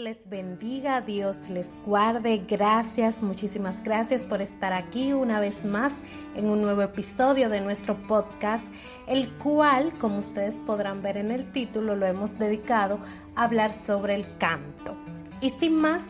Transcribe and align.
Les 0.00 0.28
bendiga, 0.28 1.02
Dios 1.02 1.50
les 1.50 1.70
guarde. 1.84 2.42
Gracias, 2.48 3.22
muchísimas 3.22 3.82
gracias 3.84 4.24
por 4.24 4.40
estar 4.40 4.72
aquí 4.72 5.12
una 5.12 5.40
vez 5.40 5.64
más 5.64 5.98
en 6.34 6.46
un 6.46 6.62
nuevo 6.62 6.82
episodio 6.82 7.50
de 7.50 7.60
nuestro 7.60 7.94
podcast, 8.08 8.64
el 9.06 9.28
cual, 9.34 9.92
como 9.98 10.18
ustedes 10.18 10.56
podrán 10.60 11.02
ver 11.02 11.18
en 11.18 11.30
el 11.30 11.52
título, 11.52 11.96
lo 11.96 12.06
hemos 12.06 12.38
dedicado 12.38 12.98
a 13.36 13.44
hablar 13.44 13.72
sobre 13.72 14.14
el 14.14 14.24
canto. 14.38 14.96
Y 15.42 15.50
sin 15.50 15.78
más, 15.78 16.04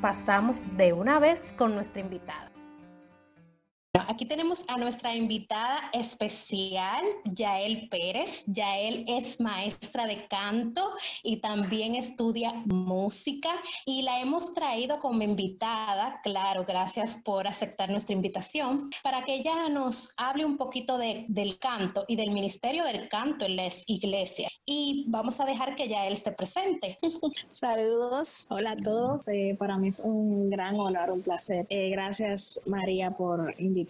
pasamos 0.00 0.60
de 0.76 0.92
una 0.92 1.18
vez 1.18 1.52
con 1.56 1.74
nuestra 1.74 2.00
invitada. 2.00 2.51
Aquí 3.94 4.24
tenemos 4.24 4.64
a 4.68 4.78
nuestra 4.78 5.14
invitada 5.14 5.90
especial, 5.92 7.04
Yael 7.24 7.90
Pérez. 7.90 8.42
Yael 8.46 9.04
es 9.06 9.38
maestra 9.38 10.06
de 10.06 10.26
canto 10.28 10.92
y 11.22 11.42
también 11.42 11.94
estudia 11.94 12.54
música 12.64 13.50
y 13.84 14.00
la 14.00 14.18
hemos 14.20 14.54
traído 14.54 14.98
como 14.98 15.22
invitada, 15.22 16.22
claro, 16.22 16.64
gracias 16.66 17.18
por 17.22 17.46
aceptar 17.46 17.90
nuestra 17.90 18.14
invitación, 18.14 18.88
para 19.02 19.24
que 19.24 19.34
ella 19.34 19.68
nos 19.68 20.14
hable 20.16 20.46
un 20.46 20.56
poquito 20.56 20.96
de, 20.96 21.26
del 21.28 21.58
canto 21.58 22.06
y 22.08 22.16
del 22.16 22.30
ministerio 22.30 22.86
del 22.86 23.10
canto 23.10 23.44
en 23.44 23.56
la 23.56 23.68
iglesia. 23.88 24.48
Y 24.64 25.04
vamos 25.08 25.38
a 25.38 25.44
dejar 25.44 25.74
que 25.74 25.88
Yael 25.88 26.16
se 26.16 26.32
presente. 26.32 26.98
Saludos, 27.52 28.46
hola 28.48 28.70
a 28.70 28.76
todos. 28.76 29.28
Eh, 29.28 29.54
para 29.58 29.76
mí 29.76 29.88
es 29.88 30.00
un 30.00 30.48
gran 30.48 30.80
honor, 30.80 31.10
un 31.10 31.20
placer. 31.20 31.66
Eh, 31.68 31.90
gracias 31.90 32.58
María 32.64 33.10
por 33.10 33.54
invitarme 33.58 33.81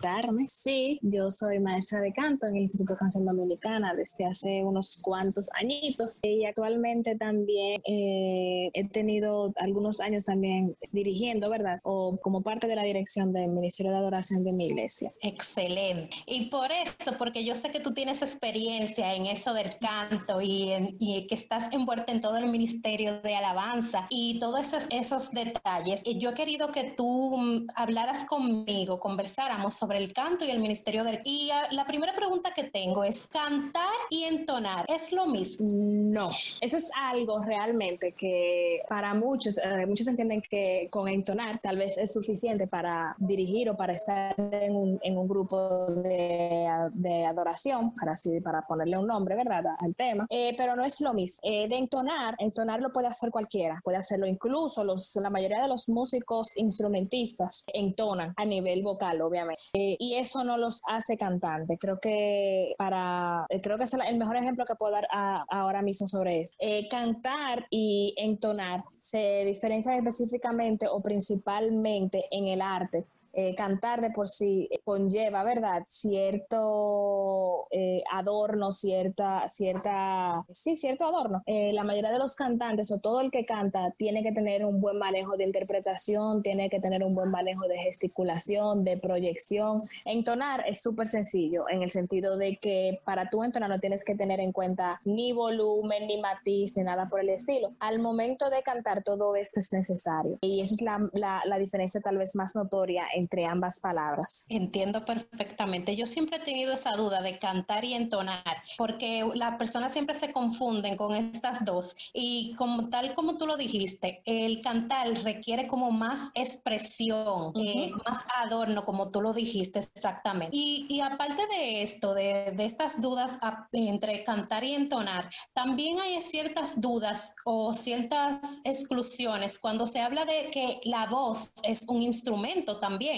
Sí, 0.48 0.98
yo 1.02 1.30
soy 1.30 1.58
maestra 1.58 2.00
de 2.00 2.12
canto 2.12 2.46
en 2.46 2.56
el 2.56 2.62
Instituto 2.62 2.94
de 2.94 2.98
Canción 2.98 3.24
Dominicana 3.24 3.94
desde 3.94 4.24
hace 4.26 4.64
unos 4.64 4.98
cuantos 5.02 5.50
añitos 5.54 6.18
y 6.22 6.44
actualmente 6.44 7.16
también 7.16 7.80
eh, 7.86 8.70
he 8.72 8.88
tenido 8.88 9.52
algunos 9.56 10.00
años 10.00 10.24
también 10.24 10.76
dirigiendo, 10.92 11.50
¿verdad? 11.50 11.80
O 11.82 12.18
como 12.22 12.42
parte 12.42 12.66
de 12.66 12.76
la 12.76 12.82
dirección 12.82 13.32
del 13.32 13.48
Ministerio 13.48 13.92
de 13.92 13.98
Adoración 13.98 14.44
de 14.44 14.52
mi 14.52 14.66
iglesia. 14.66 15.12
Excelente. 15.20 16.16
Y 16.26 16.50
por 16.50 16.70
eso, 16.70 17.16
porque 17.18 17.44
yo 17.44 17.54
sé 17.54 17.70
que 17.70 17.80
tú 17.80 17.94
tienes 17.94 18.22
experiencia 18.22 19.14
en 19.14 19.26
eso 19.26 19.54
del 19.54 19.70
canto 19.78 20.40
y, 20.40 20.96
y 20.98 21.26
que 21.26 21.34
estás 21.34 21.68
envuelta 21.72 22.12
en 22.12 22.20
todo 22.20 22.36
el 22.36 22.46
Ministerio 22.46 23.20
de 23.22 23.34
Alabanza 23.34 24.06
y 24.10 24.38
todos 24.38 24.60
esos, 24.60 24.86
esos 24.90 25.30
detalles, 25.32 26.02
y 26.04 26.18
yo 26.18 26.30
he 26.30 26.34
querido 26.34 26.72
que 26.72 26.84
tú 26.84 27.36
mm, 27.36 27.66
hablaras 27.74 28.24
conmigo, 28.24 29.00
conversáramos 29.00 29.81
sobre 29.82 29.98
el 29.98 30.12
canto 30.12 30.44
y 30.44 30.50
el 30.50 30.60
ministerio 30.60 31.02
del... 31.02 31.18
Y 31.24 31.50
ah, 31.50 31.66
la 31.72 31.84
primera 31.84 32.14
pregunta 32.14 32.54
que 32.54 32.62
tengo 32.62 33.02
es, 33.02 33.26
¿cantar 33.26 33.90
y 34.10 34.22
entonar 34.22 34.84
es 34.88 35.12
lo 35.12 35.26
mismo? 35.26 35.66
No, 35.72 36.30
eso 36.60 36.76
es 36.76 36.88
algo 36.96 37.42
realmente 37.42 38.12
que 38.12 38.82
para 38.88 39.12
muchos, 39.12 39.58
eh, 39.58 39.84
muchos 39.86 40.06
entienden 40.06 40.40
que 40.40 40.86
con 40.88 41.08
entonar 41.08 41.60
tal 41.60 41.78
vez 41.78 41.98
es 41.98 42.12
suficiente 42.12 42.68
para 42.68 43.16
dirigir 43.18 43.70
o 43.70 43.76
para 43.76 43.94
estar 43.94 44.36
en 44.38 44.76
un, 44.76 45.00
en 45.02 45.18
un 45.18 45.26
grupo 45.26 45.86
de, 45.86 46.68
de, 46.92 47.26
adoración, 47.26 47.92
para, 47.96 48.12
así, 48.12 48.40
para 48.40 48.64
ponerle 48.64 48.98
un 48.98 49.08
nombre, 49.08 49.34
¿verdad?, 49.34 49.64
al 49.80 49.96
tema, 49.96 50.26
eh, 50.30 50.54
pero 50.56 50.76
no 50.76 50.84
es 50.84 51.00
lo 51.00 51.12
mismo. 51.12 51.40
Eh, 51.42 51.66
de 51.66 51.76
entonar, 51.76 52.36
entonar 52.38 52.80
lo 52.80 52.92
puede 52.92 53.08
hacer 53.08 53.30
cualquiera, 53.30 53.80
puede 53.82 53.96
hacerlo 53.96 54.28
incluso 54.28 54.84
los, 54.84 55.16
la 55.16 55.30
mayoría 55.30 55.60
de 55.60 55.66
los 55.66 55.88
músicos 55.88 56.56
instrumentistas 56.56 57.64
entonan 57.66 58.32
a 58.36 58.44
nivel 58.44 58.84
vocal, 58.84 59.20
obviamente. 59.22 59.71
Eh, 59.74 59.96
y 59.98 60.16
eso 60.16 60.44
no 60.44 60.58
los 60.58 60.82
hace 60.86 61.16
cantantes. 61.16 61.78
Creo 61.80 61.98
que 61.98 62.74
para, 62.76 63.46
eh, 63.48 63.62
creo 63.62 63.78
que 63.78 63.84
es 63.84 63.94
el 63.94 64.18
mejor 64.18 64.36
ejemplo 64.36 64.66
que 64.66 64.74
puedo 64.74 64.92
dar 64.92 65.08
ahora 65.48 65.80
mismo 65.80 66.06
sobre 66.06 66.42
eso. 66.42 66.54
Eh, 66.58 66.88
cantar 66.88 67.66
y 67.70 68.14
entonar 68.18 68.84
se 68.98 69.44
diferencian 69.46 69.96
específicamente 69.96 70.86
o 70.88 71.00
principalmente 71.00 72.26
en 72.30 72.48
el 72.48 72.60
arte 72.60 73.06
eh, 73.32 73.54
cantar 73.54 74.00
de 74.00 74.10
por 74.10 74.28
sí 74.28 74.68
conlleva, 74.84 75.42
¿verdad? 75.42 75.84
Cierto 75.88 77.66
eh, 77.70 78.02
adorno, 78.12 78.72
cierta, 78.72 79.48
cierta, 79.48 80.44
sí, 80.50 80.76
cierto 80.76 81.04
adorno. 81.04 81.42
Eh, 81.46 81.72
la 81.72 81.84
mayoría 81.84 82.10
de 82.10 82.18
los 82.18 82.36
cantantes 82.36 82.90
o 82.90 82.98
todo 82.98 83.20
el 83.20 83.30
que 83.30 83.46
canta 83.46 83.92
tiene 83.96 84.22
que 84.22 84.32
tener 84.32 84.64
un 84.64 84.80
buen 84.80 84.98
manejo 84.98 85.36
de 85.36 85.44
interpretación, 85.44 86.42
tiene 86.42 86.68
que 86.68 86.80
tener 86.80 87.02
un 87.02 87.14
buen 87.14 87.30
manejo 87.30 87.66
de 87.68 87.78
gesticulación, 87.78 88.84
de 88.84 88.98
proyección. 88.98 89.84
Entonar 90.04 90.64
es 90.68 90.82
súper 90.82 91.06
sencillo 91.06 91.64
en 91.68 91.82
el 91.82 91.90
sentido 91.90 92.36
de 92.36 92.56
que 92.58 93.00
para 93.04 93.30
tú 93.30 93.44
entonar 93.44 93.70
no 93.70 93.80
tienes 93.80 94.04
que 94.04 94.14
tener 94.14 94.40
en 94.40 94.52
cuenta 94.52 95.00
ni 95.04 95.32
volumen, 95.32 96.06
ni 96.06 96.20
matiz, 96.20 96.76
ni 96.76 96.82
nada 96.82 97.08
por 97.08 97.20
el 97.20 97.30
estilo. 97.30 97.72
Al 97.80 97.98
momento 97.98 98.50
de 98.50 98.62
cantar 98.62 99.02
todo 99.02 99.36
esto 99.36 99.60
es 99.60 99.72
necesario 99.72 100.38
y 100.42 100.60
esa 100.60 100.74
es 100.74 100.82
la, 100.82 101.08
la, 101.14 101.42
la 101.46 101.58
diferencia 101.58 102.00
tal 102.00 102.18
vez 102.18 102.36
más 102.36 102.54
notoria 102.54 103.06
entre 103.22 103.46
ambas 103.46 103.80
palabras. 103.80 104.44
Entiendo 104.48 105.04
perfectamente. 105.04 105.96
Yo 105.96 106.06
siempre 106.06 106.38
he 106.38 106.40
tenido 106.40 106.72
esa 106.72 106.92
duda 106.92 107.22
de 107.22 107.38
cantar 107.38 107.84
y 107.84 107.94
entonar, 107.94 108.42
porque 108.76 109.24
las 109.34 109.56
personas 109.56 109.92
siempre 109.92 110.14
se 110.14 110.32
confunden 110.32 110.96
con 110.96 111.14
estas 111.14 111.64
dos. 111.64 111.96
Y 112.12 112.54
como 112.56 112.88
tal 112.88 113.14
como 113.14 113.36
tú 113.38 113.46
lo 113.46 113.56
dijiste, 113.56 114.22
el 114.24 114.60
cantar 114.60 115.08
requiere 115.22 115.66
como 115.68 115.90
más 115.90 116.30
expresión, 116.34 117.52
eh, 117.56 117.90
más 118.04 118.26
adorno, 118.42 118.84
como 118.84 119.10
tú 119.10 119.20
lo 119.20 119.32
dijiste 119.32 119.78
exactamente. 119.78 120.56
Y, 120.56 120.86
y 120.88 121.00
aparte 121.00 121.46
de 121.46 121.82
esto, 121.82 122.14
de, 122.14 122.52
de 122.56 122.64
estas 122.64 123.00
dudas 123.00 123.38
entre 123.72 124.24
cantar 124.24 124.64
y 124.64 124.74
entonar, 124.74 125.30
también 125.54 125.98
hay 126.00 126.20
ciertas 126.20 126.80
dudas 126.80 127.34
o 127.44 127.72
ciertas 127.72 128.60
exclusiones 128.64 129.58
cuando 129.58 129.86
se 129.86 130.00
habla 130.00 130.24
de 130.24 130.50
que 130.50 130.80
la 130.84 131.06
voz 131.06 131.52
es 131.62 131.86
un 131.88 132.02
instrumento 132.02 132.80
también 132.80 133.11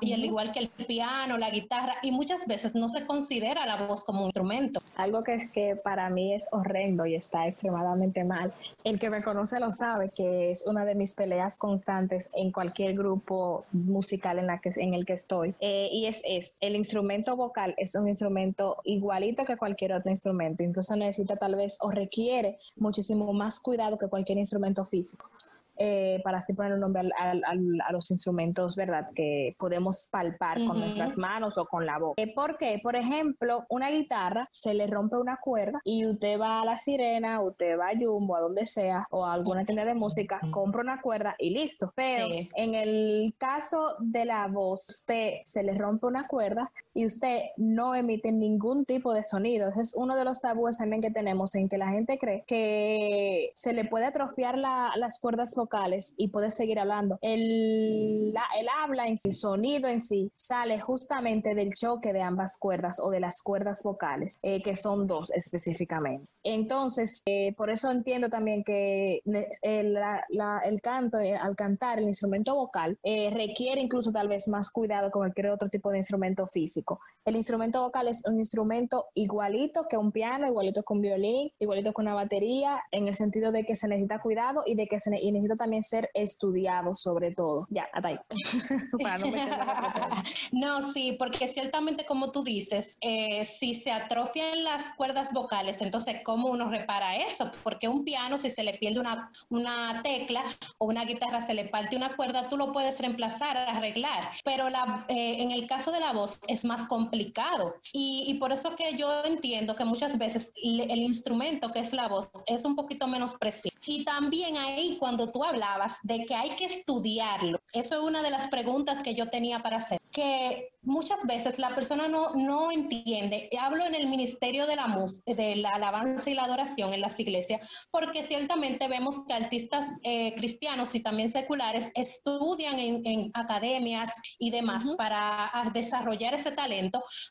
y 0.00 0.12
al 0.12 0.24
igual 0.24 0.52
que 0.52 0.60
el 0.60 0.68
piano, 0.68 1.38
la 1.38 1.50
guitarra, 1.50 1.94
y 2.02 2.10
muchas 2.10 2.46
veces 2.46 2.74
no 2.74 2.88
se 2.88 3.06
considera 3.06 3.66
la 3.66 3.86
voz 3.86 4.04
como 4.04 4.20
un 4.20 4.26
instrumento. 4.26 4.80
Algo 4.96 5.22
que, 5.22 5.50
que 5.52 5.76
para 5.76 6.10
mí 6.10 6.34
es 6.34 6.48
horrendo 6.52 7.06
y 7.06 7.14
está 7.14 7.46
extremadamente 7.46 8.24
mal. 8.24 8.52
El 8.84 8.98
que 8.98 9.10
me 9.10 9.22
conoce 9.22 9.58
lo 9.60 9.70
sabe, 9.70 10.10
que 10.10 10.50
es 10.50 10.66
una 10.66 10.84
de 10.84 10.94
mis 10.94 11.14
peleas 11.14 11.58
constantes 11.58 12.30
en 12.34 12.52
cualquier 12.52 12.94
grupo 12.94 13.64
musical 13.72 14.38
en, 14.38 14.46
la 14.46 14.58
que, 14.58 14.70
en 14.76 14.94
el 14.94 15.04
que 15.04 15.14
estoy. 15.14 15.54
Eh, 15.60 15.88
y 15.92 16.06
es, 16.06 16.22
es, 16.24 16.56
el 16.60 16.76
instrumento 16.76 17.36
vocal 17.36 17.74
es 17.76 17.94
un 17.94 18.08
instrumento 18.08 18.78
igualito 18.84 19.44
que 19.44 19.56
cualquier 19.56 19.92
otro 19.94 20.10
instrumento, 20.10 20.62
incluso 20.62 20.96
necesita 20.96 21.36
tal 21.36 21.54
vez 21.54 21.78
o 21.80 21.90
requiere 21.90 22.58
muchísimo 22.76 23.32
más 23.32 23.60
cuidado 23.60 23.98
que 23.98 24.08
cualquier 24.08 24.38
instrumento 24.38 24.84
físico. 24.84 25.30
Eh, 25.76 26.20
para 26.22 26.38
así 26.38 26.52
poner 26.52 26.74
un 26.74 26.80
nombre 26.80 27.02
a 27.18 27.92
los 27.92 28.10
instrumentos, 28.10 28.76
¿verdad? 28.76 29.08
Que 29.14 29.56
podemos 29.58 30.08
palpar 30.10 30.58
con 30.66 30.78
nuestras 30.78 31.16
manos 31.16 31.58
o 31.58 31.64
con 31.64 31.86
la 31.86 31.98
boca. 31.98 32.20
Eh, 32.22 32.32
¿Por 32.34 32.58
qué? 32.58 32.78
Por 32.82 32.96
ejemplo, 32.96 33.64
una 33.68 33.90
guitarra 33.90 34.48
se 34.52 34.74
le 34.74 34.86
rompe 34.86 35.16
una 35.16 35.38
cuerda 35.38 35.80
y 35.84 36.06
usted 36.06 36.38
va 36.38 36.60
a 36.60 36.64
la 36.64 36.78
sirena, 36.78 37.40
usted 37.40 37.78
va 37.78 37.88
a 37.88 37.98
Jumbo, 37.98 38.36
a 38.36 38.40
donde 38.40 38.66
sea, 38.66 39.06
o 39.10 39.24
a 39.24 39.32
alguna 39.32 39.64
tienda 39.64 39.84
de 39.84 39.94
música, 39.94 40.40
compra 40.50 40.82
una 40.82 41.00
cuerda 41.00 41.34
y 41.38 41.50
listo. 41.50 41.92
Pero 41.96 42.26
en 42.54 42.74
el 42.74 43.34
caso 43.38 43.96
de 44.00 44.24
la 44.24 44.46
voz, 44.48 44.88
usted 44.88 45.34
se 45.42 45.62
le 45.62 45.74
rompe 45.74 46.06
una 46.06 46.26
cuerda 46.26 46.70
y 46.94 47.06
usted 47.06 47.40
no 47.56 47.94
emite 47.94 48.32
ningún 48.32 48.84
tipo 48.84 49.12
de 49.14 49.24
sonido. 49.24 49.68
Ese 49.68 49.80
es 49.80 49.94
uno 49.96 50.16
de 50.16 50.24
los 50.24 50.40
tabúes 50.40 50.78
también 50.78 51.02
que 51.02 51.10
tenemos 51.10 51.54
en 51.54 51.68
que 51.68 51.78
la 51.78 51.88
gente 51.88 52.18
cree 52.18 52.44
que 52.46 53.50
se 53.54 53.72
le 53.72 53.84
puede 53.84 54.06
atrofiar 54.06 54.58
las 54.58 55.18
cuerdas 55.20 55.54
vocales 55.54 56.14
y 56.16 56.28
puede 56.28 56.50
seguir 56.50 56.78
hablando. 56.78 57.18
El, 57.22 58.34
habla 58.82 59.06
en 59.06 59.18
sí, 59.18 59.28
el 59.28 59.34
sonido 59.34 59.88
en 59.88 60.00
sí, 60.00 60.30
sale 60.34 60.80
justamente 60.80 61.54
del 61.54 61.72
choque 61.74 62.12
de 62.12 62.22
ambas 62.22 62.58
cuerdas 62.58 62.98
o 63.00 63.10
de 63.10 63.20
las 63.20 63.42
cuerdas 63.42 63.82
vocales, 63.82 64.38
eh, 64.42 64.62
que 64.62 64.76
son 64.76 65.06
dos 65.06 65.30
específicamente. 65.30 66.26
Entonces, 66.42 67.22
eh, 67.26 67.54
por 67.56 67.70
eso 67.70 67.90
entiendo 67.90 68.28
también 68.28 68.64
que 68.64 69.22
el, 69.62 70.80
canto, 70.82 71.20
eh, 71.20 71.36
al 71.36 71.54
cantar 71.54 72.00
el 72.00 72.08
instrumento 72.08 72.54
vocal, 72.54 72.98
requiere 73.02 73.80
incluso 73.80 74.10
tal 74.10 74.28
vez 74.28 74.48
más 74.48 74.70
cuidado 74.70 75.08
que 75.08 75.12
cualquier 75.12 75.50
otro 75.50 75.68
tipo 75.68 75.90
de 75.90 75.98
instrumento 75.98 76.46
físico 76.46 76.81
El 77.24 77.36
instrumento 77.36 77.80
vocal 77.80 78.08
es 78.08 78.22
un 78.26 78.38
instrumento 78.38 79.06
igualito 79.14 79.86
que 79.88 79.96
un 79.96 80.10
piano, 80.10 80.48
igualito 80.48 80.82
que 80.82 80.92
un 80.92 81.00
violín, 81.00 81.52
igualito 81.60 81.92
que 81.92 82.00
una 82.00 82.14
batería, 82.14 82.82
en 82.90 83.06
el 83.06 83.14
sentido 83.14 83.52
de 83.52 83.64
que 83.64 83.76
se 83.76 83.86
necesita 83.86 84.20
cuidado 84.20 84.64
y 84.66 84.74
de 84.74 84.88
que 84.88 84.98
se 84.98 85.10
necesita 85.10 85.54
también 85.54 85.84
ser 85.84 86.10
estudiado 86.14 86.96
sobre 86.96 87.32
todo. 87.32 87.68
Ya, 87.70 87.86
hasta 87.92 88.08
ahí. 88.08 88.18
no, 90.52 90.82
sí, 90.82 91.14
porque 91.16 91.46
ciertamente 91.46 92.04
como 92.06 92.32
tú 92.32 92.42
dices, 92.42 92.98
eh, 93.00 93.44
si 93.44 93.74
se 93.74 93.92
atrofian 93.92 94.64
las 94.64 94.94
cuerdas 94.94 95.32
vocales, 95.32 95.80
entonces 95.80 96.22
¿cómo 96.24 96.48
uno 96.48 96.70
repara 96.70 97.16
eso? 97.16 97.52
Porque 97.62 97.88
un 97.88 98.02
piano, 98.02 98.36
si 98.36 98.50
se 98.50 98.64
le 98.64 98.74
pierde 98.74 98.98
una, 98.98 99.30
una 99.48 100.02
tecla 100.02 100.42
o 100.78 100.86
una 100.86 101.04
guitarra, 101.04 101.40
se 101.40 101.54
le 101.54 101.66
parte 101.66 101.96
una 101.96 102.16
cuerda, 102.16 102.48
tú 102.48 102.56
lo 102.56 102.72
puedes 102.72 103.00
reemplazar, 103.00 103.56
arreglar. 103.56 104.30
Pero 104.44 104.68
la, 104.68 105.06
eh, 105.08 105.36
en 105.40 105.52
el 105.52 105.68
caso 105.68 105.92
de 105.92 106.00
la 106.00 106.12
voz 106.12 106.40
es 106.48 106.64
más 106.64 106.71
complicado 106.80 107.12
complicado. 107.12 107.74
Y, 107.92 108.34
por 108.34 108.52
eso 108.52 108.74
que 108.74 108.96
yo 108.96 109.24
entiendo 109.24 109.76
que 109.76 109.84
muchas 109.84 110.18
veces 110.18 110.52
el 110.56 110.98
instrumento 110.98 111.70
que 111.70 111.80
es 111.80 111.92
la 111.92 112.08
voz 112.08 112.30
es 112.46 112.64
un 112.64 112.74
poquito 112.74 113.06
menos 113.06 113.34
preciso. 113.34 113.76
Y 113.86 114.04
también 114.04 114.56
ahí 114.56 114.96
cuando 114.98 115.30
tú 115.30 115.44
hablabas 115.44 115.98
de 116.02 116.24
que 116.24 116.34
hay 116.34 116.50
que 116.50 116.64
estudiarlo, 116.64 117.60
eso 117.72 117.96
es 117.96 118.02
una 118.02 118.22
de 118.22 118.30
las 118.30 118.48
preguntas 118.48 119.02
que 119.02 119.14
yo 119.14 119.28
tenía 119.28 119.62
para 119.62 119.76
hacer, 119.76 119.98
que 120.10 120.72
muchas 120.82 121.24
veces 121.26 121.58
la 121.58 121.74
persona 121.74 122.08
no, 122.08 122.32
no 122.34 122.70
entiende. 122.70 123.48
Hablo 123.58 123.84
en 123.84 123.94
el 123.94 124.08
ministerio 124.08 124.66
de 124.66 124.76
la, 124.76 125.06
de 125.26 125.56
la 125.56 125.70
alabanza 125.70 126.30
y 126.30 126.34
la 126.34 126.44
adoración 126.44 126.92
en 126.92 127.00
las 127.00 127.18
iglesias, 127.18 127.60
porque 127.90 128.22
ciertamente 128.22 128.88
vemos 128.88 129.24
que 129.26 129.32
artistas 129.32 129.98
eh, 130.02 130.34
cristianos 130.34 130.94
y 130.94 131.00
también 131.00 131.28
seculares 131.28 131.90
estudian 131.94 132.78
en, 132.78 133.30
academias 133.34 134.20
y 134.38 134.50
demás 134.50 134.92
para 134.96 135.50
desarrollar 135.72 136.34
ese 136.34 136.50
talento, 136.50 136.61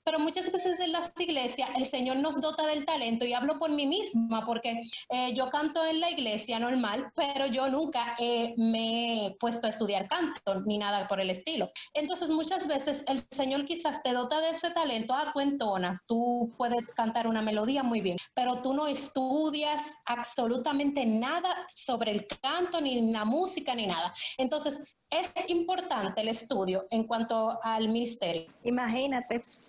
pero 0.04 0.20
muchas 0.20 0.52
veces 0.52 0.80
en 0.80 0.92
las 0.92 1.12
iglesias 1.20 1.70
el 1.76 1.86
Señor 1.86 2.18
nos 2.18 2.40
dota 2.42 2.66
del 2.66 2.86
talento 2.86 3.26
y 3.26 3.34
hablo 3.34 3.58
por 3.60 3.72
mí 3.72 3.86
misma, 3.86 4.46
porque 4.46 4.80
eh, 5.10 5.34
yo 5.34 5.50
canto 5.50 5.84
en 5.86 6.00
la 6.00 6.10
iglesia 6.10 6.60
normal, 6.60 7.12
pero 7.16 7.46
yo 7.48 7.70
nunca 7.70 8.16
me 8.58 9.28
he 9.28 9.32
puesto 9.40 9.68
a 9.68 9.70
estudiar 9.70 10.08
canto 10.08 10.62
ni 10.66 10.78
nada 10.78 11.08
por 11.08 11.20
el 11.22 11.30
estilo. 11.30 11.70
Entonces 11.94 12.30
muchas 12.30 12.68
veces 12.68 13.04
el 13.08 13.20
Señor 13.32 13.66
quizás 13.66 14.02
te 14.04 14.14
dota 14.14 14.40
de 14.42 14.50
ese 14.50 14.72
talento, 14.72 15.14
a 15.14 15.22
ah, 15.22 15.32
tu 15.34 15.40
entona, 15.40 16.02
tú 16.08 16.54
puedes 16.58 16.86
cantar 16.96 17.28
una 17.28 17.42
melodía 17.42 17.84
muy 17.84 18.02
bien, 18.02 18.18
pero 18.34 18.62
tú 18.62 18.74
no 18.74 18.88
estudias 18.88 19.96
absolutamente 20.06 21.06
nada 21.06 21.50
sobre 21.68 22.12
el 22.12 22.28
canto, 22.42 22.82
ni 22.82 23.12
la 23.12 23.26
música, 23.26 23.76
ni 23.76 23.88
nada. 23.88 24.14
Entonces, 24.38 24.98
es 25.12 25.34
importante 25.50 26.22
el 26.22 26.30
estudio 26.30 26.88
en 26.90 27.04
cuanto 27.04 27.60
al 27.64 27.90
ministerio. 27.90 28.46
Imagínate, 28.64 29.21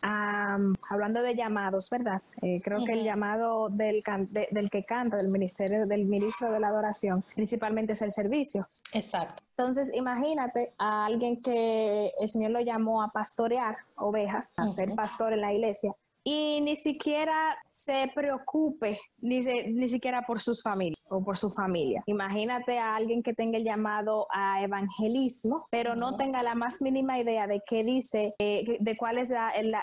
hablando 0.03 1.23
de 1.23 1.35
llamados, 1.35 1.91
¿verdad? 1.91 2.23
Eh, 2.43 2.61
creo 2.63 2.85
que 2.85 2.93
el 2.93 3.05
llamado 3.05 3.69
del, 3.69 4.03
del 4.51 4.71
que 4.71 4.85
canta, 4.85 5.17
del 5.17 5.29
ministerio, 5.29 5.87
del 5.87 6.07
ministro 6.07 6.51
de 6.53 6.61
la 6.61 6.69
adoración, 6.69 7.25
principalmente 7.35 7.93
es 7.93 8.03
el 8.03 8.13
servicio. 8.13 8.69
Exacto. 8.93 9.43
Entonces, 9.57 9.95
imagínate 9.95 10.73
a 10.79 11.07
alguien 11.07 11.41
que 11.41 12.13
el 12.19 12.29
Señor 12.29 12.51
lo 12.53 12.61
llamó 12.61 13.03
a 13.03 13.09
pastorear 13.09 13.77
ovejas, 13.97 14.53
a 14.59 14.69
ser 14.69 14.95
pastor 14.95 15.33
en 15.33 15.41
la 15.41 15.53
iglesia, 15.53 15.95
y 16.25 16.61
ni 16.61 16.77
siquiera 16.77 17.57
se 17.71 18.11
preocupe 18.15 18.99
ni, 19.19 19.41
ni 19.41 19.89
siquiera 19.89 20.23
por 20.23 20.41
sus 20.41 20.63
familias 20.63 21.01
o 21.09 21.23
por 21.23 21.37
su 21.37 21.51
familia. 21.51 22.03
Imagínate 22.07 22.79
a 22.79 22.97
alguien 22.97 23.23
que 23.23 23.35
tenga 23.35 23.59
el 23.59 23.65
llamado 23.65 24.27
a 24.31 24.63
evangelismo, 24.63 25.67
pero 25.71 25.95
no 25.95 26.17
tenga 26.17 26.43
la 26.43 26.55
más 26.55 26.81
mínima 26.81 27.19
idea 27.19 27.47
de 27.47 27.63
qué 27.67 27.85
dice, 27.85 28.35
eh, 28.39 28.79
de 28.81 28.97
cuál 28.97 29.19
es 29.19 29.31
el, 29.31 29.75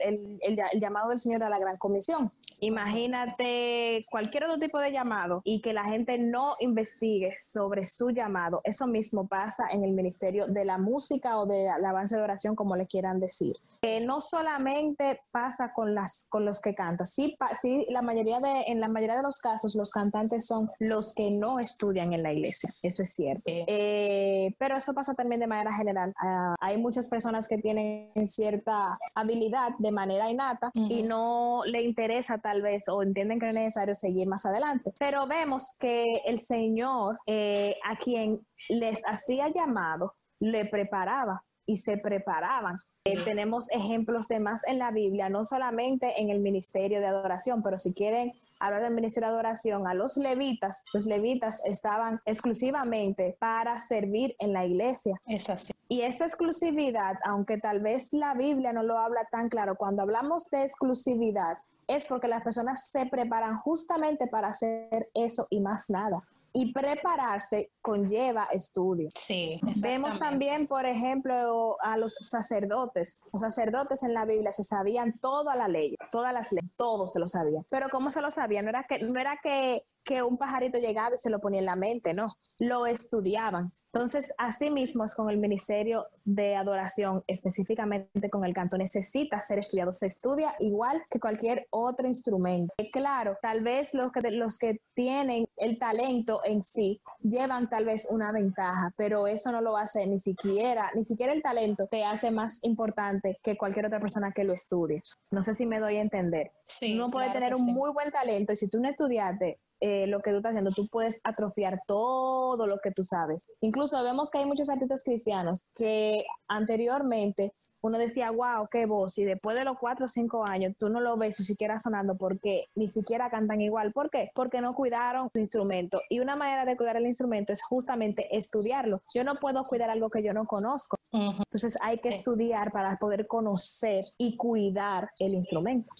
el, 0.00 0.80
llamado 0.80 1.10
del 1.10 1.20
Señor 1.20 1.42
a 1.42 1.48
la 1.48 1.58
gran 1.58 1.76
comisión. 1.78 2.32
Imagínate 2.60 4.06
cualquier 4.10 4.44
otro 4.44 4.58
tipo 4.58 4.78
de 4.78 4.92
llamado 4.92 5.42
y 5.44 5.60
que 5.60 5.72
la 5.72 5.84
gente 5.84 6.18
no 6.18 6.56
investigue 6.60 7.36
sobre 7.38 7.86
su 7.86 8.10
llamado. 8.10 8.60
Eso 8.64 8.86
mismo 8.86 9.26
pasa 9.26 9.68
en 9.70 9.84
el 9.84 9.92
ministerio 9.92 10.46
de 10.46 10.64
la 10.64 10.78
música 10.78 11.38
o 11.38 11.46
de 11.46 11.68
la 11.80 11.90
avance 11.90 12.16
de 12.16 12.22
oración, 12.22 12.54
como 12.54 12.76
le 12.76 12.86
quieran 12.86 13.20
decir. 13.20 13.56
no 14.02 14.20
solamente 14.20 15.20
pasa 15.30 15.72
con 15.72 15.94
las 15.94 16.26
con 16.30 16.44
los 16.44 16.60
que 16.60 16.74
cantan, 16.74 17.06
sí, 17.06 17.36
sí, 17.60 17.86
la 17.90 18.02
mayoría 18.02 18.40
de 18.40 18.64
en 18.66 18.80
la 18.80 18.88
mayoría 18.88 19.16
de 19.16 19.22
los 19.22 19.38
casos 19.38 19.74
los 19.74 19.90
cantantes 19.90 20.46
son 20.46 20.70
los 20.78 21.14
que 21.14 21.30
no 21.30 21.58
estudian 21.58 22.12
en 22.12 22.22
la 22.22 22.32
iglesia. 22.32 22.74
Eso 22.82 23.02
es 23.02 23.14
cierto. 23.14 23.42
Eh, 23.46 24.54
pero 24.58 24.76
eso 24.76 24.94
pasa 24.94 25.14
también 25.14 25.40
de 25.40 25.46
manera 25.46 25.72
general. 25.72 26.14
Ah, 26.18 26.54
hay 26.60 26.78
muchas 26.78 27.08
personas 27.08 27.48
que 27.48 27.58
tienen 27.58 28.10
cierta 28.26 28.98
habilidad 29.14 29.70
de 29.78 29.90
manera 29.90 30.30
innata 30.30 30.70
y 30.74 31.02
no 31.02 31.62
le 31.66 31.82
interesa 31.82 32.38
tal 32.44 32.60
vez 32.60 32.84
o 32.88 33.02
entienden 33.02 33.40
que 33.40 33.48
es 33.48 33.54
necesario 33.54 33.94
seguir 33.94 34.28
más 34.28 34.44
adelante. 34.44 34.92
Pero 34.98 35.26
vemos 35.26 35.74
que 35.80 36.16
el 36.26 36.38
Señor 36.38 37.18
eh, 37.26 37.76
a 37.82 37.96
quien 37.96 38.46
les 38.68 39.02
hacía 39.06 39.48
llamado 39.48 40.12
le 40.40 40.66
preparaba 40.66 41.42
y 41.66 41.78
se 41.78 41.96
preparaban. 41.96 42.76
Eh, 43.06 43.16
tenemos 43.24 43.70
ejemplos 43.70 44.28
de 44.28 44.40
más 44.40 44.66
en 44.66 44.78
la 44.78 44.90
Biblia, 44.90 45.30
no 45.30 45.46
solamente 45.46 46.20
en 46.20 46.28
el 46.28 46.40
ministerio 46.40 47.00
de 47.00 47.06
adoración, 47.06 47.62
pero 47.62 47.78
si 47.78 47.94
quieren 47.94 48.34
hablar 48.60 48.82
del 48.82 48.92
ministerio 48.92 49.30
de 49.30 49.34
adoración, 49.36 49.86
a 49.86 49.94
los 49.94 50.18
levitas, 50.18 50.84
los 50.92 51.06
levitas 51.06 51.62
estaban 51.64 52.20
exclusivamente 52.26 53.36
para 53.38 53.80
servir 53.80 54.36
en 54.38 54.52
la 54.52 54.66
iglesia. 54.66 55.14
Es 55.26 55.48
así. 55.48 55.72
Y 55.88 56.02
esa 56.02 56.26
exclusividad, 56.26 57.14
aunque 57.24 57.56
tal 57.56 57.80
vez 57.80 58.12
la 58.12 58.34
Biblia 58.34 58.74
no 58.74 58.82
lo 58.82 58.98
habla 58.98 59.26
tan 59.30 59.48
claro, 59.48 59.76
cuando 59.76 60.02
hablamos 60.02 60.50
de 60.50 60.64
exclusividad, 60.64 61.56
es 61.86 62.06
porque 62.08 62.28
las 62.28 62.42
personas 62.42 62.88
se 62.90 63.06
preparan 63.06 63.58
justamente 63.58 64.26
para 64.26 64.48
hacer 64.48 65.10
eso 65.14 65.46
y 65.50 65.60
más 65.60 65.90
nada 65.90 66.22
y 66.56 66.72
prepararse 66.72 67.72
conlleva 67.82 68.44
estudio. 68.52 69.08
Sí, 69.16 69.60
Vemos 69.80 70.20
también, 70.20 70.68
por 70.68 70.86
ejemplo, 70.86 71.76
a 71.80 71.98
los 71.98 72.14
sacerdotes. 72.14 73.22
Los 73.32 73.40
sacerdotes 73.40 74.04
en 74.04 74.14
la 74.14 74.24
Biblia 74.24 74.52
se 74.52 74.62
sabían 74.62 75.18
toda 75.18 75.56
la 75.56 75.66
ley, 75.66 75.96
todas 76.12 76.32
las 76.32 76.52
leyes, 76.52 76.70
todo 76.76 77.08
se 77.08 77.18
lo 77.18 77.26
sabían. 77.26 77.66
Pero 77.68 77.88
¿cómo 77.88 78.12
se 78.12 78.20
lo 78.20 78.30
sabían? 78.30 78.64
No 78.66 78.68
era 78.68 78.84
que, 78.84 79.00
no 79.00 79.18
era 79.18 79.40
que 79.42 79.84
que 80.04 80.22
un 80.22 80.36
pajarito 80.36 80.78
llegaba 80.78 81.14
y 81.14 81.18
se 81.18 81.30
lo 81.30 81.40
ponía 81.40 81.60
en 81.60 81.66
la 81.66 81.76
mente, 81.76 82.14
no, 82.14 82.26
lo 82.58 82.86
estudiaban. 82.86 83.72
Entonces, 83.94 84.34
así 84.38 84.70
mismo 84.70 85.04
es 85.04 85.14
con 85.14 85.30
el 85.30 85.38
Ministerio 85.38 86.06
de 86.24 86.56
Adoración, 86.56 87.22
específicamente 87.28 88.28
con 88.28 88.44
el 88.44 88.52
canto, 88.52 88.76
necesita 88.76 89.38
ser 89.38 89.60
estudiado, 89.60 89.92
se 89.92 90.06
estudia 90.06 90.56
igual 90.58 91.04
que 91.08 91.20
cualquier 91.20 91.68
otro 91.70 92.08
instrumento. 92.08 92.74
Claro, 92.92 93.38
tal 93.40 93.62
vez 93.62 93.94
los 93.94 94.10
que, 94.10 94.20
los 94.32 94.58
que 94.58 94.80
tienen 94.94 95.46
el 95.56 95.78
talento 95.78 96.40
en 96.44 96.62
sí 96.62 97.00
llevan 97.22 97.68
tal 97.70 97.84
vez 97.84 98.08
una 98.10 98.32
ventaja, 98.32 98.92
pero 98.96 99.28
eso 99.28 99.52
no 99.52 99.60
lo 99.60 99.76
hace 99.76 100.04
ni 100.08 100.18
siquiera, 100.18 100.90
ni 100.96 101.04
siquiera 101.04 101.32
el 101.32 101.42
talento 101.42 101.86
te 101.86 102.04
hace 102.04 102.32
más 102.32 102.58
importante 102.64 103.38
que 103.44 103.56
cualquier 103.56 103.86
otra 103.86 104.00
persona 104.00 104.32
que 104.32 104.42
lo 104.42 104.54
estudie. 104.54 105.04
No 105.30 105.40
sé 105.42 105.54
si 105.54 105.66
me 105.66 105.78
doy 105.78 105.98
a 105.98 106.02
entender. 106.02 106.50
Sí, 106.64 106.94
Uno 106.94 107.12
puede 107.12 107.30
tener 107.30 107.54
un 107.54 107.64
muy 107.66 107.92
buen 107.92 108.10
talento 108.10 108.52
y 108.52 108.56
si 108.56 108.68
tú 108.68 108.80
no 108.80 108.88
estudiaste, 108.88 109.60
eh, 109.80 110.06
lo 110.06 110.20
que 110.20 110.30
tú 110.30 110.38
estás 110.38 110.50
haciendo, 110.50 110.70
tú 110.70 110.88
puedes 110.88 111.20
atrofiar 111.24 111.80
todo 111.86 112.66
lo 112.66 112.78
que 112.78 112.90
tú 112.90 113.04
sabes. 113.04 113.46
Incluso 113.60 114.02
vemos 114.02 114.30
que 114.30 114.38
hay 114.38 114.46
muchos 114.46 114.68
artistas 114.68 115.02
cristianos 115.04 115.64
que 115.74 116.24
anteriormente 116.48 117.52
uno 117.84 117.98
decía, 117.98 118.30
wow, 118.30 118.66
qué 118.70 118.86
voz, 118.86 119.18
y 119.18 119.24
después 119.24 119.58
de 119.58 119.64
los 119.64 119.76
cuatro 119.78 120.06
o 120.06 120.08
cinco 120.08 120.46
años 120.46 120.72
tú 120.78 120.88
no 120.88 121.00
lo 121.00 121.18
ves 121.18 121.38
ni 121.38 121.44
siquiera 121.44 121.78
sonando 121.78 122.16
porque 122.16 122.68
ni 122.74 122.88
siquiera 122.88 123.28
cantan 123.28 123.60
igual. 123.60 123.92
¿Por 123.92 124.08
qué? 124.08 124.30
Porque 124.34 124.62
no 124.62 124.74
cuidaron 124.74 125.28
su 125.30 125.38
instrumento. 125.38 126.00
Y 126.08 126.20
una 126.20 126.34
manera 126.34 126.64
de 126.64 126.78
cuidar 126.78 126.96
el 126.96 127.06
instrumento 127.06 127.52
es 127.52 127.62
justamente 127.62 128.34
estudiarlo. 128.34 129.02
Yo 129.14 129.22
no 129.22 129.34
puedo 129.34 129.62
cuidar 129.64 129.90
algo 129.90 130.08
que 130.08 130.22
yo 130.22 130.32
no 130.32 130.46
conozco. 130.46 130.96
Entonces 131.12 131.76
hay 131.82 131.98
que 131.98 132.08
estudiar 132.08 132.72
para 132.72 132.96
poder 132.96 133.26
conocer 133.26 134.04
y 134.16 134.36
cuidar 134.36 135.10
el 135.18 135.34
instrumento. 135.34 135.92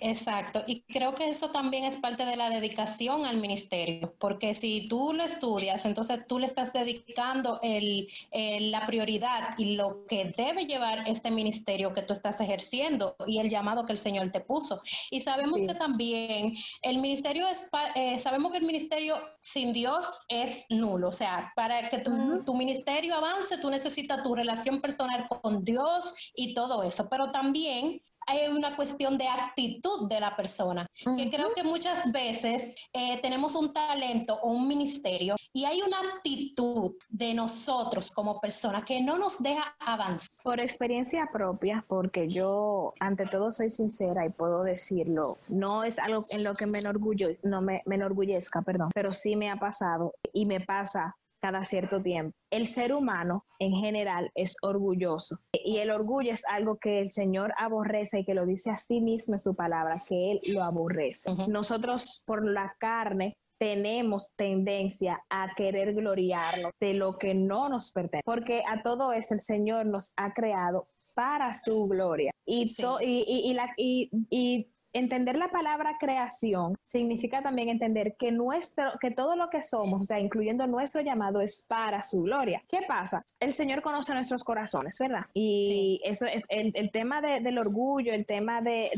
Exacto, 0.00 0.64
y 0.66 0.80
creo 0.82 1.14
que 1.14 1.28
eso 1.28 1.50
también 1.50 1.84
es 1.84 1.98
parte 1.98 2.24
de 2.24 2.36
la 2.36 2.48
dedicación 2.48 3.26
al 3.26 3.36
ministerio, 3.36 4.14
porque 4.18 4.54
si 4.54 4.88
tú 4.88 5.12
lo 5.12 5.22
estudias, 5.22 5.84
entonces 5.84 6.26
tú 6.26 6.38
le 6.38 6.46
estás 6.46 6.72
dedicando 6.72 7.60
el, 7.62 8.08
la 8.32 8.86
prioridad 8.86 9.50
y 9.58 9.76
lo 9.76 10.06
que 10.06 10.32
debe 10.36 10.64
llevar 10.64 11.06
este 11.20 11.30
ministerio 11.30 11.92
que 11.92 12.00
tú 12.00 12.14
estás 12.14 12.40
ejerciendo 12.40 13.14
y 13.26 13.38
el 13.40 13.50
llamado 13.50 13.84
que 13.84 13.92
el 13.92 13.98
Señor 13.98 14.30
te 14.30 14.40
puso. 14.40 14.80
Y 15.10 15.20
sabemos 15.20 15.60
que 15.60 15.74
también 15.74 16.54
el 16.82 16.98
ministerio 16.98 17.46
es, 17.46 17.68
eh, 17.94 18.18
sabemos 18.18 18.52
que 18.52 18.58
el 18.58 18.64
ministerio 18.64 19.16
sin 19.38 19.74
Dios 19.74 20.24
es 20.28 20.64
nulo, 20.70 21.08
o 21.08 21.12
sea, 21.12 21.52
para 21.54 21.90
que 21.90 21.98
tu, 21.98 22.42
tu 22.44 22.54
ministerio 22.54 23.14
avance, 23.14 23.58
tú 23.58 23.68
necesitas 23.68 24.22
tu 24.22 24.34
relación 24.34 24.80
personal 24.80 25.26
con 25.28 25.60
Dios 25.60 26.14
y 26.34 26.54
todo 26.54 26.82
eso, 26.82 27.08
pero 27.10 27.30
también 27.30 28.02
hay 28.30 28.48
una 28.48 28.76
cuestión 28.76 29.18
de 29.18 29.26
actitud 29.26 30.08
de 30.08 30.20
la 30.20 30.36
persona, 30.36 30.86
que 30.94 31.30
creo 31.30 31.52
que 31.54 31.64
muchas 31.64 32.12
veces 32.12 32.76
eh, 32.92 33.18
tenemos 33.20 33.54
un 33.54 33.72
talento 33.72 34.38
o 34.42 34.52
un 34.52 34.68
ministerio 34.68 35.34
y 35.52 35.64
hay 35.64 35.82
una 35.82 35.98
actitud 36.16 36.94
de 37.08 37.34
nosotros 37.34 38.12
como 38.12 38.40
personas 38.40 38.84
que 38.84 39.00
no 39.00 39.18
nos 39.18 39.42
deja 39.42 39.74
avanzar. 39.80 40.42
Por 40.44 40.60
experiencia 40.60 41.28
propia, 41.32 41.84
porque 41.88 42.28
yo 42.28 42.94
ante 43.00 43.26
todo 43.26 43.50
soy 43.50 43.68
sincera 43.68 44.24
y 44.24 44.30
puedo 44.30 44.62
decirlo, 44.62 45.38
no 45.48 45.82
es 45.82 45.98
algo 45.98 46.24
en 46.30 46.44
lo 46.44 46.54
que 46.54 46.66
me 46.66 46.78
enorgullo, 46.78 47.28
no 47.42 47.60
me, 47.62 47.82
me 47.86 47.96
enorgullezca, 47.96 48.62
perdón, 48.62 48.90
pero 48.94 49.12
sí 49.12 49.34
me 49.34 49.50
ha 49.50 49.56
pasado 49.56 50.14
y 50.32 50.46
me 50.46 50.60
pasa 50.60 51.16
cada 51.40 51.64
cierto 51.64 52.02
tiempo. 52.02 52.36
El 52.50 52.66
ser 52.66 52.92
humano 52.92 53.44
en 53.58 53.72
general 53.72 54.30
es 54.34 54.56
orgulloso 54.62 55.38
y 55.52 55.78
el 55.78 55.90
orgullo 55.90 56.32
es 56.32 56.42
algo 56.50 56.78
que 56.78 57.00
el 57.00 57.10
Señor 57.10 57.52
aborrece 57.58 58.20
y 58.20 58.24
que 58.24 58.34
lo 58.34 58.46
dice 58.46 58.70
a 58.70 58.76
sí 58.76 59.00
mismo 59.00 59.34
en 59.34 59.40
su 59.40 59.54
palabra, 59.54 60.02
que 60.06 60.32
Él 60.32 60.40
lo 60.52 60.62
aborrece. 60.62 61.30
Nosotros 61.48 62.22
por 62.26 62.46
la 62.46 62.74
carne 62.78 63.34
tenemos 63.58 64.34
tendencia 64.36 65.22
a 65.28 65.54
querer 65.54 65.94
gloriarnos 65.94 66.72
de 66.80 66.94
lo 66.94 67.18
que 67.18 67.34
no 67.34 67.68
nos 67.68 67.92
pertenece, 67.92 68.22
porque 68.24 68.62
a 68.66 68.82
todo 68.82 69.12
eso 69.12 69.34
el 69.34 69.40
Señor 69.40 69.86
nos 69.86 70.12
ha 70.16 70.32
creado 70.32 70.88
para 71.14 71.54
su 71.54 71.86
gloria. 71.86 72.32
Y, 72.46 72.64
y, 73.02 73.52
la, 73.52 73.70
y 73.76 74.70
entender 74.92 75.36
la 75.36 75.48
palabra 75.48 75.96
creación 75.98 76.76
significa 76.86 77.42
también 77.42 77.68
entender 77.68 78.16
que 78.18 78.32
nuestro, 78.32 78.84
que 79.00 79.10
todo 79.10 79.36
lo 79.36 79.50
que 79.50 79.62
somos, 79.62 80.02
o 80.02 80.04
sea, 80.04 80.20
incluyendo 80.20 80.66
nuestro 80.66 81.00
llamado, 81.00 81.40
es 81.40 81.64
para 81.68 82.02
su 82.02 82.22
gloria. 82.22 82.62
¿Qué 82.68 82.80
pasa? 82.86 83.24
El 83.38 83.52
Señor 83.54 83.82
conoce 83.82 84.14
nuestros 84.14 84.44
corazones, 84.44 84.98
¿verdad? 84.98 85.26
Y 85.34 86.00
eso 86.04 86.26
es 86.26 86.42
el, 86.48 86.90
tema 86.90 87.20
del 87.20 87.58
orgullo, 87.58 88.12
el 88.12 88.26
tema 88.26 88.60
de, 88.60 88.90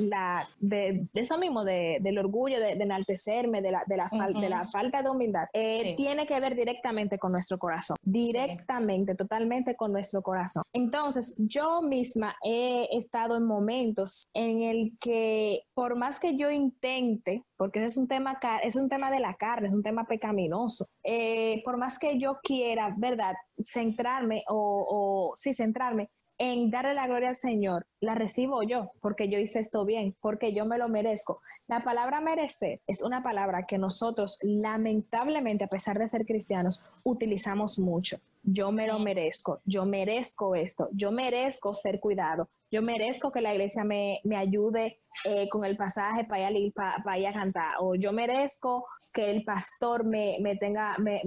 la 0.00 0.48
de, 0.60 1.06
eso 1.14 1.38
mismo, 1.38 1.64
del 1.64 2.18
orgullo, 2.18 2.60
de, 2.60 2.72
enaltecerme, 2.72 3.62
de 3.62 3.72
la, 3.72 3.82
de 3.86 3.96
la, 3.96 4.08
de 4.40 4.48
la 4.48 4.64
falta 4.68 5.02
de 5.02 5.10
humildad, 5.10 5.48
eh, 5.52 5.94
tiene 5.96 6.26
que 6.26 6.38
ver 6.38 6.54
directamente 6.54 7.18
con 7.18 7.32
nuestro 7.32 7.58
corazón, 7.58 7.96
directamente, 8.02 9.14
totalmente 9.14 9.74
con 9.74 9.92
nuestro 9.92 10.22
corazón. 10.22 10.62
Entonces, 10.72 11.36
yo 11.38 11.82
misma 11.82 12.36
he 12.44 12.88
estado 12.92 13.36
en 13.36 13.44
momentos 13.44 14.26
en 14.34 14.62
el 14.62 14.75
que 15.00 15.62
por 15.74 15.96
más 15.96 16.20
que 16.20 16.36
yo 16.36 16.50
intente, 16.50 17.44
porque 17.56 17.78
ese 17.80 17.88
es 17.88 17.96
un 17.96 18.08
tema, 18.08 18.38
es 18.62 18.76
un 18.76 18.88
tema 18.88 19.10
de 19.10 19.20
la 19.20 19.34
carne, 19.34 19.68
es 19.68 19.74
un 19.74 19.82
tema 19.82 20.04
pecaminoso, 20.06 20.86
eh, 21.02 21.62
por 21.64 21.76
más 21.76 21.98
que 21.98 22.18
yo 22.18 22.38
quiera, 22.42 22.94
¿verdad?, 22.96 23.34
centrarme 23.62 24.44
o, 24.48 24.86
o 24.88 25.36
sí, 25.36 25.54
centrarme 25.54 26.10
en 26.38 26.70
darle 26.70 26.94
la 26.94 27.06
gloria 27.06 27.30
al 27.30 27.36
Señor, 27.36 27.86
la 28.00 28.14
recibo 28.14 28.62
yo, 28.62 28.92
porque 29.00 29.28
yo 29.28 29.38
hice 29.38 29.60
esto 29.60 29.84
bien, 29.84 30.14
porque 30.20 30.52
yo 30.52 30.66
me 30.66 30.78
lo 30.78 30.88
merezco. 30.88 31.40
La 31.66 31.82
palabra 31.82 32.20
merecer 32.20 32.80
es 32.86 33.02
una 33.02 33.22
palabra 33.22 33.66
que 33.66 33.78
nosotros, 33.78 34.38
lamentablemente, 34.42 35.64
a 35.64 35.68
pesar 35.68 35.98
de 35.98 36.08
ser 36.08 36.26
cristianos, 36.26 36.84
utilizamos 37.04 37.78
mucho. 37.78 38.18
Yo 38.48 38.70
me 38.70 38.86
lo 38.86 39.00
merezco, 39.00 39.60
yo 39.64 39.84
merezco 39.84 40.54
esto, 40.54 40.88
yo 40.92 41.10
merezco 41.10 41.74
ser 41.74 41.98
cuidado, 41.98 42.48
yo 42.70 42.80
merezco 42.80 43.32
que 43.32 43.40
la 43.40 43.52
iglesia 43.52 43.82
me, 43.82 44.20
ayude 44.36 45.00
eh, 45.24 45.48
con 45.48 45.64
el 45.64 45.76
pasaje 45.76 46.22
para 46.24 46.48
ir, 46.52 46.72
para, 46.72 47.18
ir 47.18 47.26
a 47.26 47.32
cantar, 47.32 47.74
o 47.80 47.96
yo 47.96 48.12
merezco 48.12 48.86
que 49.12 49.30
el 49.30 49.42
pastor 49.42 50.04
me, 50.04 50.38
tenga, 50.60 50.96
me, 50.98 51.22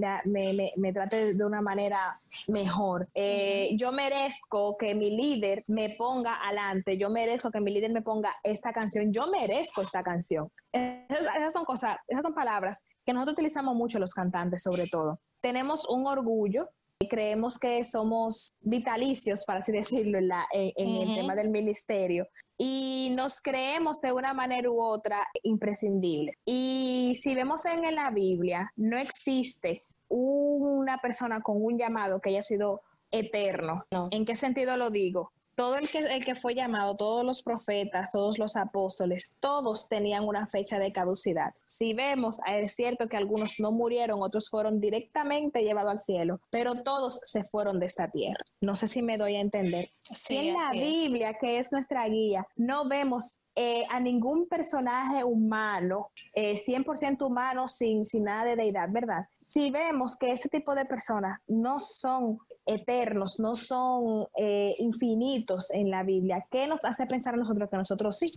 me, 0.76 0.92
trate 0.94 1.34
de 1.34 1.44
una 1.44 1.60
manera 1.60 2.20
mejor. 2.46 3.08
Eh, 3.14 3.70
yo 3.76 3.90
merezco 3.90 4.76
que 4.78 4.94
mi 4.94 5.10
líder 5.10 5.64
me 5.66 5.90
ponga 5.98 6.36
adelante, 6.42 6.96
yo 6.96 7.10
merezco 7.10 7.50
que 7.50 7.60
mi 7.60 7.70
líder 7.70 7.90
me 7.90 8.00
ponga 8.00 8.34
esta 8.44 8.72
canción, 8.72 9.12
yo 9.12 9.26
merezco 9.26 9.82
esta 9.82 10.02
canción. 10.02 10.50
esas 10.72 11.52
son 11.52 11.64
cosas, 11.64 11.98
esas 12.06 12.22
son 12.22 12.32
palabras 12.32 12.86
que 13.04 13.12
nosotros 13.12 13.34
utilizamos 13.34 13.74
mucho 13.74 13.98
los 13.98 14.14
cantantes 14.14 14.62
sobre 14.62 14.86
todo. 14.86 15.20
Tenemos 15.42 15.86
un 15.88 16.06
orgullo 16.06 16.70
creemos 17.08 17.58
que 17.58 17.84
somos 17.84 18.52
vitalicios, 18.60 19.44
para 19.44 19.60
así 19.60 19.72
decirlo, 19.72 20.18
en, 20.18 20.28
la, 20.28 20.46
en, 20.52 20.88
el 20.88 21.14
tema 21.14 21.34
del 21.34 21.50
ministerio 21.50 22.26
y 22.58 23.12
nos 23.16 23.40
creemos 23.40 24.00
de 24.00 24.12
una 24.12 24.34
manera 24.34 24.70
u 24.70 24.80
otra 24.80 25.26
imprescindibles. 25.42 26.34
Y 26.44 27.18
si 27.22 27.34
vemos 27.34 27.64
en 27.64 27.94
la 27.94 28.10
Biblia, 28.10 28.72
no 28.76 28.98
existe 28.98 29.84
una 30.08 30.98
persona 30.98 31.40
con 31.40 31.64
un 31.64 31.78
llamado 31.78 32.20
que 32.20 32.30
haya 32.30 32.42
sido 32.42 32.82
eterno. 33.10 33.84
¿En 34.10 34.24
qué 34.24 34.34
sentido 34.36 34.76
lo 34.76 34.90
digo? 34.90 35.32
Todo 35.60 35.76
el 35.76 35.90
que, 35.90 35.98
el 35.98 36.24
que 36.24 36.34
fue 36.34 36.54
llamado, 36.54 36.96
todos 36.96 37.22
los 37.22 37.42
profetas, 37.42 38.10
todos 38.10 38.38
los 38.38 38.56
apóstoles, 38.56 39.36
todos 39.40 39.90
tenían 39.90 40.26
una 40.26 40.46
fecha 40.46 40.78
de 40.78 40.90
caducidad. 40.90 41.52
Si 41.66 41.92
vemos, 41.92 42.40
es 42.48 42.74
cierto 42.74 43.10
que 43.10 43.18
algunos 43.18 43.60
no 43.60 43.70
murieron, 43.70 44.22
otros 44.22 44.48
fueron 44.48 44.80
directamente 44.80 45.62
llevados 45.62 45.90
al 45.90 46.00
cielo, 46.00 46.40
pero 46.48 46.82
todos 46.82 47.20
se 47.24 47.44
fueron 47.44 47.78
de 47.78 47.84
esta 47.84 48.10
tierra. 48.10 48.42
No 48.62 48.74
sé 48.74 48.88
si 48.88 49.02
me 49.02 49.18
doy 49.18 49.36
a 49.36 49.40
entender. 49.40 49.90
si 50.00 50.38
en 50.38 50.54
la 50.54 50.70
Biblia, 50.70 51.34
que 51.38 51.58
es 51.58 51.70
nuestra 51.72 52.08
guía, 52.08 52.46
no 52.56 52.88
vemos 52.88 53.42
eh, 53.54 53.84
a 53.90 54.00
ningún 54.00 54.48
personaje 54.48 55.24
humano, 55.24 56.10
100% 56.34 57.20
eh, 57.20 57.24
humano, 57.24 57.68
sin, 57.68 58.06
sin 58.06 58.24
nada 58.24 58.46
de 58.46 58.56
deidad, 58.56 58.88
¿verdad? 58.90 59.26
Si 59.50 59.70
vemos 59.70 60.16
que 60.16 60.30
ese 60.30 60.48
tipo 60.48 60.76
de 60.76 60.84
personas 60.84 61.40
no 61.48 61.80
son 61.80 62.38
eternos, 62.66 63.40
no 63.40 63.56
son 63.56 64.28
eh, 64.36 64.76
infinitos 64.78 65.72
en 65.72 65.90
la 65.90 66.04
Biblia. 66.04 66.46
¿Qué 66.52 66.68
nos 66.68 66.84
hace 66.84 67.04
pensar 67.06 67.34
a 67.34 67.36
nosotros 67.36 67.68
que 67.68 67.76
nosotros 67.76 68.16
sí? 68.16 68.30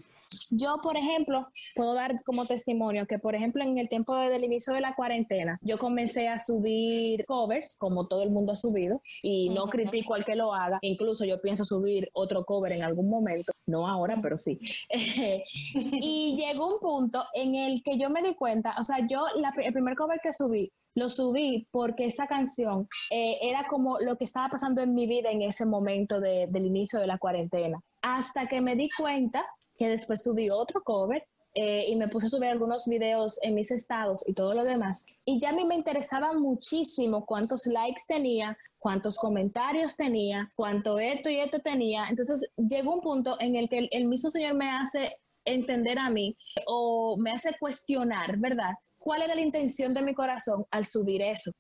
Yo, 0.50 0.80
por 0.82 0.98
ejemplo, 0.98 1.48
puedo 1.76 1.94
dar 1.94 2.24
como 2.24 2.48
testimonio 2.48 3.06
que, 3.06 3.20
por 3.20 3.36
ejemplo, 3.36 3.64
en 3.64 3.78
el 3.78 3.90
tiempo 3.90 4.16
del 4.16 4.44
inicio 4.44 4.74
de 4.74 4.82
la 4.82 4.96
cuarentena, 4.96 5.60
yo 5.62 5.78
comencé 5.78 6.30
a 6.30 6.40
subir 6.40 7.26
covers, 7.26 7.78
como 7.78 8.08
todo 8.08 8.24
el 8.24 8.32
mundo 8.32 8.54
ha 8.54 8.56
subido, 8.56 9.02
y 9.22 9.50
no 9.50 9.68
critico 9.68 10.16
al 10.16 10.26
que 10.26 10.36
lo 10.36 10.54
haga. 10.54 10.80
Incluso 10.82 11.26
yo 11.26 11.40
pienso 11.40 11.64
subir 11.64 12.10
otro 12.14 12.44
cover 12.44 12.72
en 12.72 12.82
algún 12.82 13.08
momento, 13.08 13.52
no 13.68 13.88
ahora, 13.88 14.16
pero 14.20 14.36
sí. 14.36 14.60
y 15.74 16.36
llegó 16.38 16.74
un 16.74 16.80
punto 16.80 17.24
en 17.36 17.54
el 17.54 17.84
que 17.84 18.00
yo 18.00 18.10
me 18.10 18.24
di 18.24 18.34
cuenta, 18.34 18.76
o 18.80 18.84
sea, 18.84 18.98
yo, 19.08 19.26
el 19.36 19.74
primer 19.74 19.96
cover 19.96 20.20
que 20.24 20.34
subí, 20.34 20.72
lo 20.96 21.10
subí 21.10 21.68
porque 21.72 22.06
esa 22.06 22.28
canción 22.28 22.88
eh, 23.10 23.38
era 23.42 23.68
como 23.68 24.00
lo 24.00 24.18
que 24.18 24.26
estaba 24.26 24.50
pasando 24.50 24.82
en 24.82 24.94
mi 24.94 25.08
vida 25.08 25.32
en 25.32 25.42
ese 25.42 25.66
momento 25.66 26.20
del 26.20 26.66
inicio 26.66 27.00
de 27.00 27.08
la 27.08 27.18
cuarentena. 27.18 27.82
Hasta 28.02 28.48
que 28.48 28.62
me 28.62 28.76
di 28.76 28.90
cuenta 28.98 29.46
que 29.78 29.88
después 29.88 30.24
subí 30.24 30.50
otro 30.50 30.84
cover 30.84 31.26
eh, 31.56 31.86
y 31.88 31.96
me 31.96 32.08
puse 32.08 32.28
a 32.28 32.30
subir 32.30 32.50
algunos 32.50 32.88
videos 32.88 33.40
en 33.44 33.56
mis 33.56 33.72
estados 33.72 34.28
y 34.28 34.34
todo 34.34 34.54
lo 34.54 34.64
demás. 34.64 35.06
Y 35.26 35.40
ya 35.40 35.50
a 35.50 35.54
mí 35.54 35.66
me 35.66 35.76
interesaba 35.76 36.34
muchísimo 36.34 37.26
cuántos 37.26 37.66
likes 37.68 38.02
tenía, 38.08 38.58
cuántos 38.80 39.18
comentarios 39.18 39.96
tenía, 39.96 40.52
cuánto 40.56 41.00
esto 41.00 41.30
y 41.30 41.38
esto 41.40 41.60
tenía. 41.60 42.08
Entonces 42.10 42.52
llegó 42.58 42.94
un 42.94 43.02
punto 43.02 43.38
en 43.40 43.56
el 43.56 43.70
que 43.70 43.88
el 43.92 44.06
mismo 44.06 44.30
Señor 44.30 44.56
me 44.56 44.70
hace 44.70 45.18
entender 45.46 46.00
a 46.00 46.10
mí 46.10 46.38
o 46.68 47.18
me 47.18 47.32
hace 47.32 47.52
cuestionar, 47.60 48.38
¿verdad? 48.38 48.74
Cuál 49.04 49.22
era 49.22 49.36
la 49.36 49.42
intención 49.42 49.94
de 49.94 50.02
mi 50.02 50.14
corazón 50.14 50.66
al 50.72 50.86
subir 50.86 51.22
eso. 51.22 51.52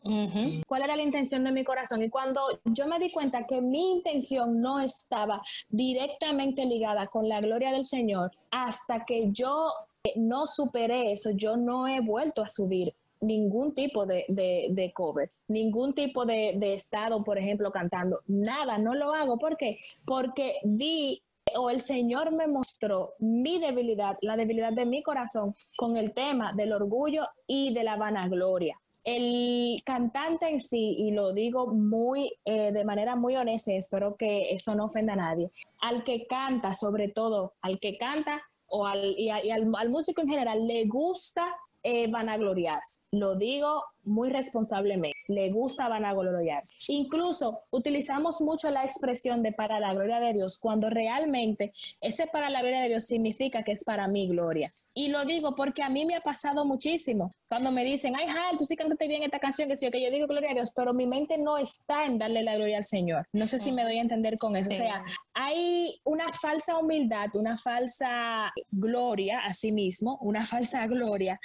¿Cuál 0.65 0.81
era 0.83 0.95
la 0.95 1.03
intención 1.03 1.43
de 1.43 1.51
mi 1.51 1.65
corazón? 1.65 2.01
Y 2.01 2.09
cuando 2.09 2.41
yo 2.63 2.88
me 2.88 3.00
di 3.00 3.12
cuenta 3.12 3.45
que 3.45 3.62
mi 3.62 3.91
intención 3.91 4.62
no 4.62 4.79
estaba 4.79 5.41
directamente 5.69 6.65
ligada 6.65 7.07
con 7.07 7.27
la 7.27 7.41
gloria 7.41 7.71
del 7.71 7.83
Señor, 7.83 8.31
hasta 8.50 9.03
que 9.03 9.29
yo 9.31 9.71
no 10.15 10.47
superé 10.47 11.12
eso, 11.12 11.31
yo 11.31 11.57
no 11.57 11.88
he 11.88 12.00
vuelto 12.00 12.41
a 12.41 12.47
subir 12.47 12.93
ningún 13.19 13.73
tipo 13.73 14.05
de, 14.05 14.91
cover, 14.93 15.29
ningún 15.50 15.93
tipo 15.93 16.25
de, 16.25 16.53
de, 16.57 16.73
estado, 16.73 17.23
por 17.23 17.38
ejemplo, 17.38 17.71
cantando, 17.71 18.21
nada, 18.27 18.77
no 18.77 18.95
lo 18.95 19.13
hago. 19.13 19.38
¿Por 19.38 19.57
qué? 19.57 19.79
Porque 20.05 20.59
vi 20.63 21.21
o 21.55 21.69
el 21.69 21.81
Señor 21.81 22.31
me 22.31 22.47
mostró 22.47 23.13
mi 23.19 23.59
debilidad, 23.59 24.17
la 24.21 24.35
debilidad 24.35 24.73
de 24.73 24.85
mi 24.85 25.03
corazón 25.03 25.55
con 25.77 25.97
el 25.97 26.13
tema 26.13 26.53
del 26.53 26.73
orgullo 26.73 27.27
y 27.47 27.73
de 27.73 27.83
la 27.83 27.95
vanagloria. 27.95 28.79
El 29.03 29.81
cantante 29.83 30.47
en 30.47 30.62
sí, 30.62 30.95
y 30.97 31.12
lo 31.12 31.33
digo 31.33 31.67
muy 31.67 32.33
eh, 32.45 32.71
de 32.71 32.85
manera 32.85 33.17
muy 33.17 33.35
honesta, 33.35 33.73
espero 33.73 34.15
que 34.15 34.51
eso 34.51 34.75
no 34.75 34.85
ofenda 34.85 35.13
a 35.13 35.17
nadie, 35.17 35.51
al 35.81 36.03
que 36.05 36.25
canta, 36.25 36.73
sobre 36.73 37.09
todo 37.09 37.53
al 37.62 37.79
que 37.79 37.97
canta 37.97 38.41
o 38.67 38.88
al, 38.88 39.13
y, 39.17 39.29
al 39.29 39.89
músico 39.89 40.21
en 40.21 40.29
general, 40.29 40.65
le 40.65 40.85
gusta 40.85 41.45
eh, 41.83 42.09
vanagloriarse. 42.09 42.97
Lo 43.12 43.35
digo 43.35 43.83
muy 44.03 44.29
responsablemente. 44.29 45.17
Le 45.27 45.50
gusta 45.51 45.88
vanagloriarse. 45.88 46.74
Incluso 46.88 47.62
utilizamos 47.72 48.41
mucho 48.41 48.69
la 48.69 48.83
expresión 48.83 49.43
de 49.43 49.51
para 49.51 49.79
la 49.79 49.93
gloria 49.93 50.19
de 50.19 50.33
Dios 50.33 50.57
cuando 50.60 50.89
realmente 50.89 51.74
ese 52.01 52.27
para 52.27 52.50
la 52.50 52.62
gloria 52.62 52.81
de 52.81 52.89
Dios 52.89 53.05
significa 53.05 53.63
que 53.63 53.72
es 53.72 53.83
para 53.83 54.07
mi 54.07 54.27
gloria. 54.27 54.72
Y 54.95 55.07
lo 55.07 55.25
digo 55.25 55.55
porque 55.55 55.81
a 55.81 55.89
mí 55.89 56.05
me 56.05 56.15
ha 56.15 56.22
pasado 56.22 56.65
muchísimo. 56.65 57.33
Cuando 57.50 57.72
me 57.72 57.83
dicen, 57.83 58.15
ay, 58.15 58.27
Hal, 58.27 58.57
tú 58.57 58.65
sí 58.65 58.75
cantaste 58.75 59.07
bien 59.07 59.24
esta 59.24 59.39
canción, 59.39 59.67
que, 59.67 59.77
sí, 59.77 59.89
que 59.89 60.03
yo 60.03 60.12
digo 60.12 60.27
gloria 60.27 60.51
a 60.51 60.53
Dios, 60.53 60.72
pero 60.75 60.93
mi 60.93 61.07
mente 61.07 61.38
no 61.38 61.57
está 61.57 62.05
en 62.05 62.19
darle 62.19 62.43
la 62.43 62.55
gloria 62.55 62.77
al 62.77 62.83
Señor. 62.83 63.27
No 63.33 63.48
sé 63.48 63.57
si 63.57 63.72
me 63.72 63.83
doy 63.83 63.98
a 63.98 64.01
entender 64.01 64.38
con 64.38 64.55
eso. 64.55 64.69
O 64.69 64.74
sea, 64.74 65.03
hay 65.33 66.00
una 66.03 66.27
falsa 66.27 66.77
humildad, 66.77 67.36
una 67.36 67.57
falsa 67.57 68.51
gloria 68.72 69.39
a 69.39 69.53
sí 69.53 69.72
mismo, 69.72 70.17
una 70.22 70.45
falsa 70.45 70.86
gloria, 70.88 71.39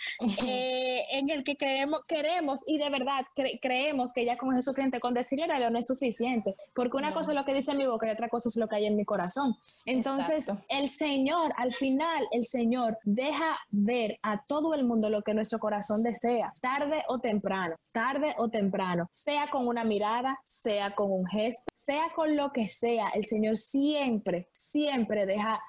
eh, 0.46 1.04
en 1.12 1.30
el 1.30 1.42
que 1.42 1.56
queremos, 1.56 2.00
y 2.66 2.78
de 2.78 2.90
verdad 2.90 3.24
creemos 3.60 4.12
que 4.12 4.24
ya 4.24 4.36
con 4.36 4.50
Jesús 4.50 4.66
suficiente, 4.68 5.00
con 5.00 5.14
decirle 5.14 5.46
a 5.52 5.58
Dios 5.58 5.72
no 5.72 5.78
es 5.78 5.86
suficiente, 5.86 6.54
porque 6.74 6.96
una 6.96 7.12
cosa 7.12 7.32
es 7.32 7.36
lo 7.36 7.44
que 7.44 7.54
dice 7.54 7.74
mi 7.74 7.86
boca 7.86 8.06
y 8.06 8.10
otra 8.10 8.28
cosa 8.28 8.48
es 8.48 8.56
lo 8.56 8.68
que 8.68 8.76
hay 8.76 8.86
en 8.86 8.96
mi 8.96 9.04
corazón. 9.04 9.56
Entonces, 9.86 10.50
el 10.68 10.88
Señor, 10.88 11.52
al 11.56 11.72
final, 11.72 12.26
el 12.32 12.44
Señor 12.44 12.98
deja 13.02 13.58
ver 13.70 14.18
a 14.22 14.42
todo 14.46 14.74
el 14.74 14.84
mundo 14.84 15.10
lo 15.10 15.22
que 15.22 15.34
nuestro 15.34 15.58
corazón 15.58 16.02
desea, 16.02 16.52
tarde 16.60 17.02
o 17.08 17.18
temprano, 17.18 17.76
tarde 17.92 18.34
o 18.38 18.48
temprano, 18.48 19.08
sea 19.10 19.48
con 19.50 19.66
una 19.66 19.84
mirada, 19.84 20.38
sea 20.44 20.94
con 20.94 21.10
un 21.10 21.26
gesto, 21.26 21.72
sea 21.74 22.10
con 22.14 22.36
lo 22.36 22.52
que 22.52 22.68
sea, 22.68 23.08
el 23.14 23.24
Señor 23.24 23.56
siempre, 23.56 24.48
siempre 24.52 25.26
deja 25.26 25.60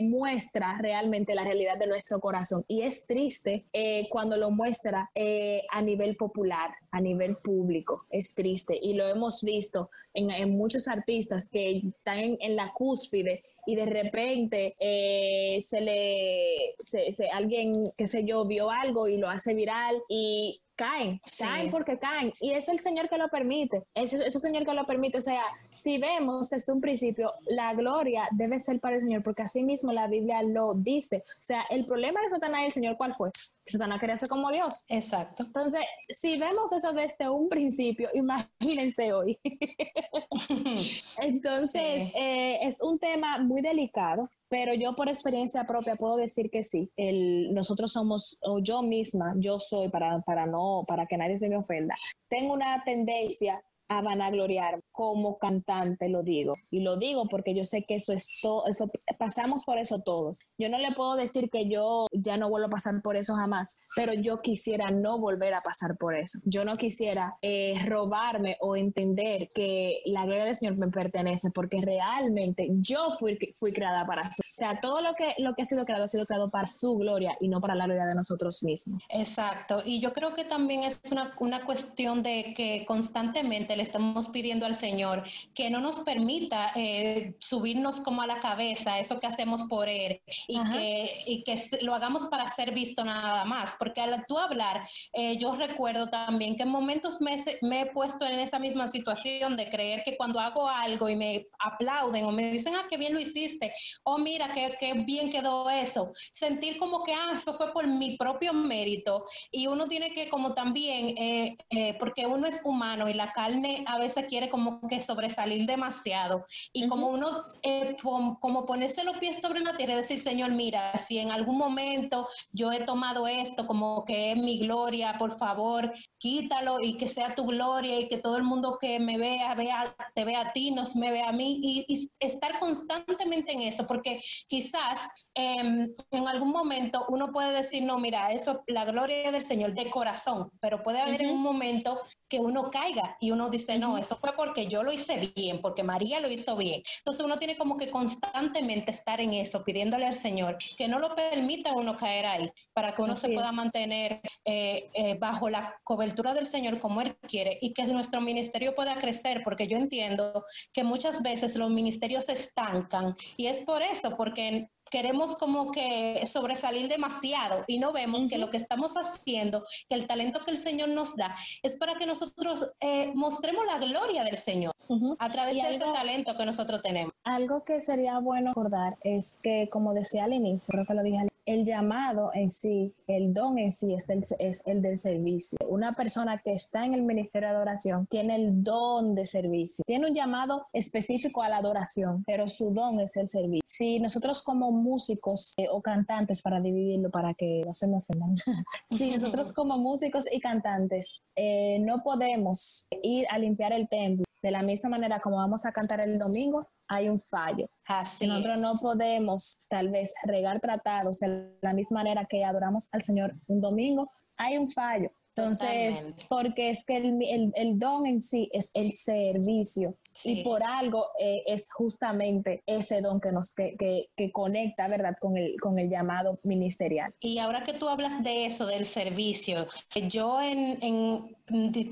muestra 0.00 0.78
realmente 0.80 1.34
la 1.34 1.44
realidad 1.44 1.78
de 1.78 1.86
nuestro 1.86 2.20
corazón. 2.20 2.64
Y 2.68 2.82
es 2.82 3.06
triste 3.06 3.66
eh, 3.72 4.08
cuando 4.10 4.36
lo 4.36 4.50
muestra 4.50 5.10
eh, 5.14 5.62
a 5.70 5.82
nivel 5.82 6.16
popular, 6.16 6.70
a 6.90 7.00
nivel 7.00 7.36
público. 7.36 8.06
Es 8.10 8.34
triste. 8.34 8.78
Y 8.80 8.94
lo 8.94 9.06
hemos 9.06 9.42
visto 9.42 9.90
en, 10.14 10.56
muchos 10.56 10.88
artistas 10.88 11.48
que 11.50 11.78
están 11.78 12.36
en, 12.40 12.56
la 12.56 12.72
cúspide 12.72 13.44
y 13.66 13.76
de 13.76 13.86
repente 13.86 14.74
eh, 14.80 15.60
se 15.60 15.80
le, 15.80 16.74
se, 16.80 17.30
alguien, 17.30 17.72
qué 17.96 18.06
sé 18.06 18.24
yo, 18.24 18.44
vio 18.46 18.70
algo 18.70 19.08
y 19.08 19.18
lo 19.18 19.28
hace 19.28 19.54
viral 19.54 19.96
y 20.08 20.60
caen, 20.78 21.20
caen 21.38 21.70
porque 21.70 21.98
caen. 21.98 22.32
Y 22.40 22.52
es 22.52 22.68
el 22.68 22.78
Señor 22.78 23.08
que 23.08 23.18
lo 23.18 23.28
permite, 23.28 23.82
es, 23.94 24.12
es 24.12 24.34
el 24.34 24.40
Señor 24.40 24.64
que 24.64 24.72
lo 24.72 24.86
permite. 24.86 25.18
O 25.18 25.20
sea, 25.20 25.42
si 25.72 25.98
vemos 25.98 26.48
desde 26.48 26.72
un 26.72 26.80
principio, 26.80 27.32
la 27.46 27.74
gloria 27.74 28.28
debe 28.30 28.60
ser 28.60 28.80
para 28.80 28.94
el 28.94 29.02
Señor, 29.02 29.22
porque 29.22 29.42
así 29.42 29.62
mismo 29.62 29.92
la 29.92 30.06
Biblia 30.06 30.42
lo 30.42 30.74
dice. 30.74 31.24
O 31.26 31.42
sea, 31.42 31.62
el 31.68 31.84
problema 31.84 32.22
de 32.22 32.30
Satanás 32.30 32.62
y 32.62 32.66
el 32.66 32.72
Señor, 32.72 32.96
¿cuál 32.96 33.14
fue? 33.14 33.30
Satanás 33.66 34.00
quería 34.00 34.16
ser 34.16 34.28
como 34.28 34.50
Dios. 34.50 34.84
Exacto. 34.88 35.42
Entonces, 35.42 35.82
si 36.08 36.38
vemos 36.38 36.72
eso 36.72 36.92
desde 36.92 37.28
un 37.28 37.48
principio, 37.48 38.08
imagínense 38.14 39.12
hoy. 39.12 39.36
Entonces, 41.20 42.12
eh, 42.14 42.58
es 42.62 42.80
un 42.80 42.98
tema 42.98 43.38
muy 43.38 43.60
delicado 43.60 44.30
pero 44.48 44.74
yo 44.74 44.94
por 44.94 45.08
experiencia 45.08 45.64
propia 45.64 45.96
puedo 45.96 46.16
decir 46.16 46.50
que 46.50 46.64
sí. 46.64 46.90
El, 46.96 47.52
nosotros 47.54 47.92
somos, 47.92 48.38
o 48.42 48.58
yo 48.60 48.82
misma, 48.82 49.34
yo 49.36 49.58
soy, 49.60 49.88
para, 49.88 50.20
para, 50.20 50.46
no, 50.46 50.84
para 50.86 51.06
que 51.06 51.16
nadie 51.16 51.38
se 51.38 51.48
me 51.48 51.56
ofenda, 51.56 51.94
tengo 52.28 52.54
una 52.54 52.82
tendencia 52.84 53.62
a 53.88 54.02
vanagloriar 54.02 54.80
como 54.92 55.38
cantante, 55.38 56.08
lo 56.08 56.22
digo. 56.22 56.54
Y 56.70 56.80
lo 56.80 56.96
digo 56.96 57.26
porque 57.28 57.54
yo 57.54 57.64
sé 57.64 57.84
que 57.84 57.96
eso 57.96 58.12
es 58.12 58.38
todo, 58.42 58.66
eso 58.66 58.90
pasamos 59.18 59.64
por 59.64 59.78
eso 59.78 60.00
todos. 60.00 60.46
Yo 60.58 60.68
no 60.68 60.78
le 60.78 60.92
puedo 60.92 61.16
decir 61.16 61.50
que 61.50 61.68
yo 61.68 62.06
ya 62.12 62.36
no 62.36 62.48
vuelvo 62.48 62.66
a 62.66 62.70
pasar 62.70 63.00
por 63.02 63.16
eso 63.16 63.34
jamás, 63.34 63.80
pero 63.96 64.12
yo 64.12 64.42
quisiera 64.42 64.90
no 64.90 65.18
volver 65.18 65.54
a 65.54 65.62
pasar 65.62 65.96
por 65.96 66.14
eso. 66.14 66.38
Yo 66.44 66.64
no 66.64 66.74
quisiera 66.74 67.36
eh, 67.42 67.74
robarme 67.86 68.56
o 68.60 68.76
entender 68.76 69.50
que 69.54 70.02
la 70.06 70.24
gloria 70.24 70.44
del 70.44 70.56
Señor 70.56 70.78
me 70.80 70.88
pertenece 70.88 71.50
porque 71.54 71.80
realmente 71.80 72.68
yo 72.80 73.10
fui, 73.12 73.38
fui 73.54 73.72
creada 73.72 74.06
para 74.06 74.22
eso. 74.22 74.42
O 74.42 74.54
sea, 74.54 74.80
todo 74.80 75.00
lo 75.00 75.14
que, 75.14 75.34
lo 75.38 75.54
que 75.54 75.62
ha 75.62 75.66
sido 75.66 75.84
creado 75.84 76.04
ha 76.04 76.08
sido 76.08 76.26
creado 76.26 76.50
para 76.50 76.66
su 76.66 76.96
gloria 76.96 77.36
y 77.40 77.48
no 77.48 77.60
para 77.60 77.74
la 77.74 77.86
gloria 77.86 78.06
de 78.06 78.14
nosotros 78.14 78.62
mismos. 78.62 79.00
Exacto. 79.08 79.82
Y 79.84 80.00
yo 80.00 80.12
creo 80.12 80.34
que 80.34 80.44
también 80.44 80.82
es 80.82 81.00
una, 81.10 81.32
una 81.38 81.64
cuestión 81.64 82.22
de 82.22 82.52
que 82.56 82.84
constantemente 82.86 83.76
le 83.78 83.82
estamos 83.84 84.28
pidiendo 84.28 84.66
al 84.66 84.74
Señor 84.74 85.22
que 85.54 85.70
no 85.70 85.80
nos 85.80 86.00
permita 86.00 86.72
eh, 86.74 87.34
subirnos 87.38 88.00
como 88.00 88.22
a 88.22 88.26
la 88.26 88.40
cabeza 88.40 88.98
eso 88.98 89.20
que 89.20 89.28
hacemos 89.28 89.62
por 89.64 89.88
Él 89.88 90.20
y 90.48 90.58
que, 90.70 91.22
y 91.26 91.44
que 91.44 91.54
lo 91.82 91.94
hagamos 91.94 92.26
para 92.26 92.46
ser 92.48 92.74
visto 92.74 93.04
nada 93.04 93.44
más. 93.44 93.76
Porque 93.78 94.00
al 94.00 94.26
tú 94.26 94.36
hablar, 94.36 94.86
eh, 95.12 95.38
yo 95.38 95.54
recuerdo 95.54 96.08
también 96.08 96.56
que 96.56 96.64
en 96.64 96.70
momentos 96.70 97.20
me, 97.20 97.36
me, 97.62 97.82
he 97.82 97.86
puesto 97.86 98.26
en 98.26 98.40
esa 98.40 98.58
misma 98.58 98.88
situación 98.88 99.56
de 99.56 99.70
creer 99.70 100.02
que 100.04 100.16
cuando 100.16 100.40
hago 100.40 100.68
algo 100.68 101.08
y 101.08 101.14
me 101.14 101.46
aplauden 101.60 102.24
o 102.24 102.32
me 102.32 102.50
dicen, 102.50 102.74
ah, 102.74 102.86
qué 102.90 102.96
bien 102.96 103.14
lo 103.14 103.20
hiciste, 103.20 103.72
o 104.02 104.14
oh, 104.14 104.18
mira, 104.18 104.50
qué, 104.52 104.74
qué 104.78 104.92
bien 104.94 105.30
quedó 105.30 105.70
eso, 105.70 106.10
sentir 106.32 106.78
como 106.78 107.04
que, 107.04 107.12
ah, 107.12 107.30
eso 107.32 107.52
fue 107.52 107.72
por 107.72 107.86
mi 107.86 108.16
propio 108.16 108.52
mérito 108.52 109.24
y 109.52 109.68
uno 109.68 109.86
tiene 109.86 110.10
que 110.10 110.28
como 110.28 110.52
también, 110.52 111.14
eh, 111.16 111.96
porque 112.00 112.26
uno 112.26 112.48
es 112.48 112.62
humano 112.64 113.08
y 113.08 113.14
la 113.14 113.30
carne 113.32 113.67
a 113.86 113.98
veces 113.98 114.26
quiere 114.26 114.48
como 114.48 114.80
que 114.86 115.00
sobresalir 115.00 115.66
demasiado. 115.66 116.44
Y 116.72 116.88
como 116.88 117.08
uno, 117.08 117.44
eh, 117.62 117.96
como, 118.02 118.66
ponerse 118.66 119.04
los 119.04 119.18
pies 119.18 119.40
sobre 119.40 119.60
la 119.60 119.76
tierra 119.76 119.94
y 119.94 119.96
decir, 119.96 120.18
Señor, 120.18 120.52
mira, 120.52 120.96
si 120.98 121.18
en 121.18 121.30
algún 121.30 121.58
momento 121.58 122.28
yo 122.52 122.72
he 122.72 122.80
tomado 122.80 123.26
esto 123.26 123.66
como 123.66 124.04
que 124.04 124.32
es 124.32 124.36
mi 124.36 124.58
gloria, 124.58 125.16
por 125.18 125.36
favor, 125.36 125.92
quítalo 126.18 126.80
y 126.80 126.96
que 126.96 127.08
sea 127.08 127.34
tu 127.34 127.46
gloria 127.46 128.00
y 128.00 128.08
que 128.08 128.18
todo 128.18 128.36
el 128.36 128.44
mundo 128.44 128.78
que 128.80 128.98
me 129.00 129.18
vea, 129.18 129.54
vea 129.54 129.96
te 130.14 130.24
vea 130.24 130.40
a 130.40 130.52
ti, 130.52 130.70
nos 130.70 130.96
me 130.96 131.10
vea 131.10 131.28
a 131.28 131.32
mí 131.32 131.60
y, 131.62 131.84
y 131.88 132.10
estar 132.20 132.58
constantemente 132.58 133.52
en 133.52 133.62
eso, 133.62 133.86
porque 133.86 134.20
quizás 134.48 135.28
Em, 135.40 135.94
en 136.10 136.26
algún 136.26 136.50
momento 136.50 137.06
uno 137.10 137.30
puede 137.30 137.52
decir, 137.52 137.84
no, 137.84 138.00
mira, 138.00 138.32
eso 138.32 138.64
la 138.66 138.84
gloria 138.84 139.30
del 139.30 139.40
Señor 139.40 139.72
de 139.72 139.88
corazón, 139.88 140.50
pero 140.60 140.82
puede 140.82 141.00
haber 141.00 141.22
en 141.22 141.30
un 141.30 141.40
momento 141.40 142.00
que 142.28 142.40
uno 142.40 142.72
caiga 142.72 143.16
y 143.20 143.30
uno 143.30 143.48
dice, 143.58 143.78
no, 143.78 143.98
eso 143.98 144.16
fue 144.16 144.32
porque 144.36 144.66
yo 144.66 144.82
lo 144.82 144.92
hice 144.92 145.32
bien, 145.34 145.60
porque 145.60 145.82
María 145.82 146.20
lo 146.20 146.30
hizo 146.30 146.56
bien. 146.56 146.82
Entonces 146.98 147.24
uno 147.24 147.38
tiene 147.38 147.56
como 147.56 147.76
que 147.76 147.90
constantemente 147.90 148.90
estar 148.90 149.20
en 149.20 149.34
eso, 149.34 149.64
pidiéndole 149.64 150.06
al 150.06 150.14
Señor 150.14 150.56
que 150.76 150.88
no 150.88 150.98
lo 150.98 151.14
permita 151.14 151.72
uno 151.72 151.96
caer 151.96 152.26
ahí, 152.26 152.50
para 152.72 152.94
que 152.94 153.02
uno 153.02 153.16
se 153.16 153.28
pueda 153.30 153.52
mantener 153.52 154.20
eh, 154.44 154.88
eh, 154.94 155.16
bajo 155.18 155.48
la 155.50 155.74
cobertura 155.84 156.34
del 156.34 156.46
Señor 156.46 156.78
como 156.78 157.00
Él 157.00 157.16
quiere 157.26 157.58
y 157.60 157.72
que 157.72 157.84
nuestro 157.84 158.20
ministerio 158.20 158.74
pueda 158.74 158.96
crecer, 158.98 159.42
porque 159.44 159.66
yo 159.66 159.76
entiendo 159.76 160.44
que 160.72 160.84
muchas 160.84 161.22
veces 161.22 161.56
los 161.56 161.70
ministerios 161.70 162.26
se 162.26 162.32
estancan 162.32 163.14
y 163.36 163.46
es 163.46 163.60
por 163.62 163.82
eso, 163.82 164.16
porque 164.16 164.68
queremos 164.90 165.36
como 165.36 165.72
que 165.72 166.24
sobresalir 166.26 166.88
demasiado 166.88 167.64
y 167.66 167.78
no 167.78 167.92
vemos 167.92 168.28
que 168.28 168.38
lo 168.38 168.50
que 168.50 168.56
estamos 168.56 168.94
haciendo, 168.94 169.64
que 169.88 169.94
el 169.94 170.06
talento 170.06 170.44
que 170.44 170.50
el 170.50 170.56
Señor 170.56 170.88
nos 170.90 171.16
da, 171.16 171.34
es 171.62 171.76
para 171.76 171.94
que 171.94 172.06
nosotros 172.06 172.72
eh, 172.80 173.12
mostremos 173.14 173.64
la 173.66 173.78
gloria 173.78 174.24
del 174.24 174.36
Señor 174.36 174.74
a 175.18 175.30
través 175.30 175.54
de 175.54 175.70
ese 175.70 175.80
talento 175.80 176.36
que 176.36 176.46
nosotros 176.46 176.82
tenemos. 176.82 177.12
Algo 177.24 177.64
que 177.64 177.80
sería 177.80 178.18
bueno 178.18 178.50
recordar 178.50 178.96
es 179.02 179.40
que, 179.42 179.68
como 179.70 179.94
decía 179.94 180.24
al 180.24 180.32
inicio, 180.32 180.72
creo 180.72 180.86
que 180.86 180.94
lo 180.94 181.02
dije 181.02 181.18
al 181.18 181.28
el 181.48 181.64
llamado 181.64 182.30
en 182.34 182.50
sí, 182.50 182.94
el 183.06 183.32
don 183.32 183.58
en 183.58 183.72
sí 183.72 183.94
es, 183.94 184.06
es, 184.38 184.66
el 184.66 184.82
del 184.82 184.98
servicio. 184.98 185.58
Una 185.66 185.94
persona 185.94 186.42
que 186.44 186.52
está 186.52 186.84
en 186.84 186.92
el 186.92 187.02
ministerio 187.02 187.48
de 187.48 187.54
adoración 187.54 188.06
tiene 188.06 188.36
el 188.36 188.62
don 188.62 189.14
de 189.14 189.24
servicio. 189.24 189.82
Tiene 189.86 190.08
un 190.08 190.14
llamado 190.14 190.66
específico 190.74 191.42
a 191.42 191.48
la 191.48 191.56
adoración, 191.56 192.22
pero 192.26 192.48
su 192.48 192.74
don 192.74 193.00
es 193.00 193.16
el 193.16 193.28
servicio. 193.28 193.62
Si 193.64 193.98
nosotros 193.98 194.42
como 194.42 194.70
músicos 194.70 195.54
eh, 195.56 195.68
o 195.70 195.80
cantantes, 195.80 196.42
para 196.42 196.60
dividirlo, 196.60 197.10
para 197.10 197.32
que 197.32 197.62
no 197.64 197.72
se 197.72 197.88
me 197.88 197.96
ofendan, 197.96 198.36
si 198.86 199.10
nosotros 199.12 199.52
como 199.54 199.78
músicos 199.78 200.30
y 200.30 200.40
cantantes 200.40 201.22
eh, 201.34 201.78
no 201.80 202.02
podemos 202.02 202.86
ir 203.02 203.26
a 203.30 203.38
limpiar 203.38 203.72
el 203.72 203.88
templo 203.88 204.27
de 204.42 204.50
la 204.50 204.62
misma 204.62 204.90
manera 204.90 205.20
como 205.20 205.36
vamos 205.36 205.66
a 205.66 205.72
cantar 205.72 206.00
el 206.00 206.18
domingo, 206.18 206.68
hay 206.86 207.08
un 207.08 207.20
fallo. 207.20 207.68
Así 207.86 208.26
nosotros 208.26 208.60
no 208.60 208.74
podemos 208.76 209.60
tal 209.68 209.90
vez 209.90 210.14
regar 210.24 210.60
tratados 210.60 211.18
de 211.18 211.56
la 211.60 211.72
misma 211.72 212.02
manera 212.02 212.26
que 212.26 212.44
adoramos 212.44 212.88
al 212.92 213.02
Señor 213.02 213.34
un 213.46 213.60
domingo, 213.60 214.10
hay 214.36 214.56
un 214.58 214.70
fallo. 214.70 215.10
Entonces, 215.38 216.10
porque 216.28 216.70
es 216.70 216.84
que 216.84 216.96
el, 216.96 217.52
el, 217.54 217.78
don 217.78 218.06
en 218.06 218.20
sí 218.20 218.48
es 218.52 218.72
el 218.74 218.90
servicio. 218.92 219.96
Y 220.24 220.42
por 220.42 220.62
algo 220.62 221.08
eh, 221.18 221.42
es 221.46 221.72
justamente 221.72 222.62
ese 222.66 223.00
don 223.00 223.20
que 223.20 223.32
nos 223.32 223.54
que, 223.54 223.76
que, 224.16 224.32
conecta, 224.32 224.88
¿verdad?, 224.88 225.16
con 225.20 225.36
el, 225.36 225.60
con 225.60 225.78
el 225.78 225.88
llamado 225.88 226.38
ministerial. 226.44 227.14
Y 227.20 227.38
ahora 227.38 227.62
que 227.62 227.72
tú 227.72 227.88
hablas 227.88 228.22
de 228.22 228.46
eso, 228.46 228.66
del 228.66 228.84
servicio, 228.84 229.66
yo 230.08 230.40
en, 230.40 230.78
en 230.82 231.36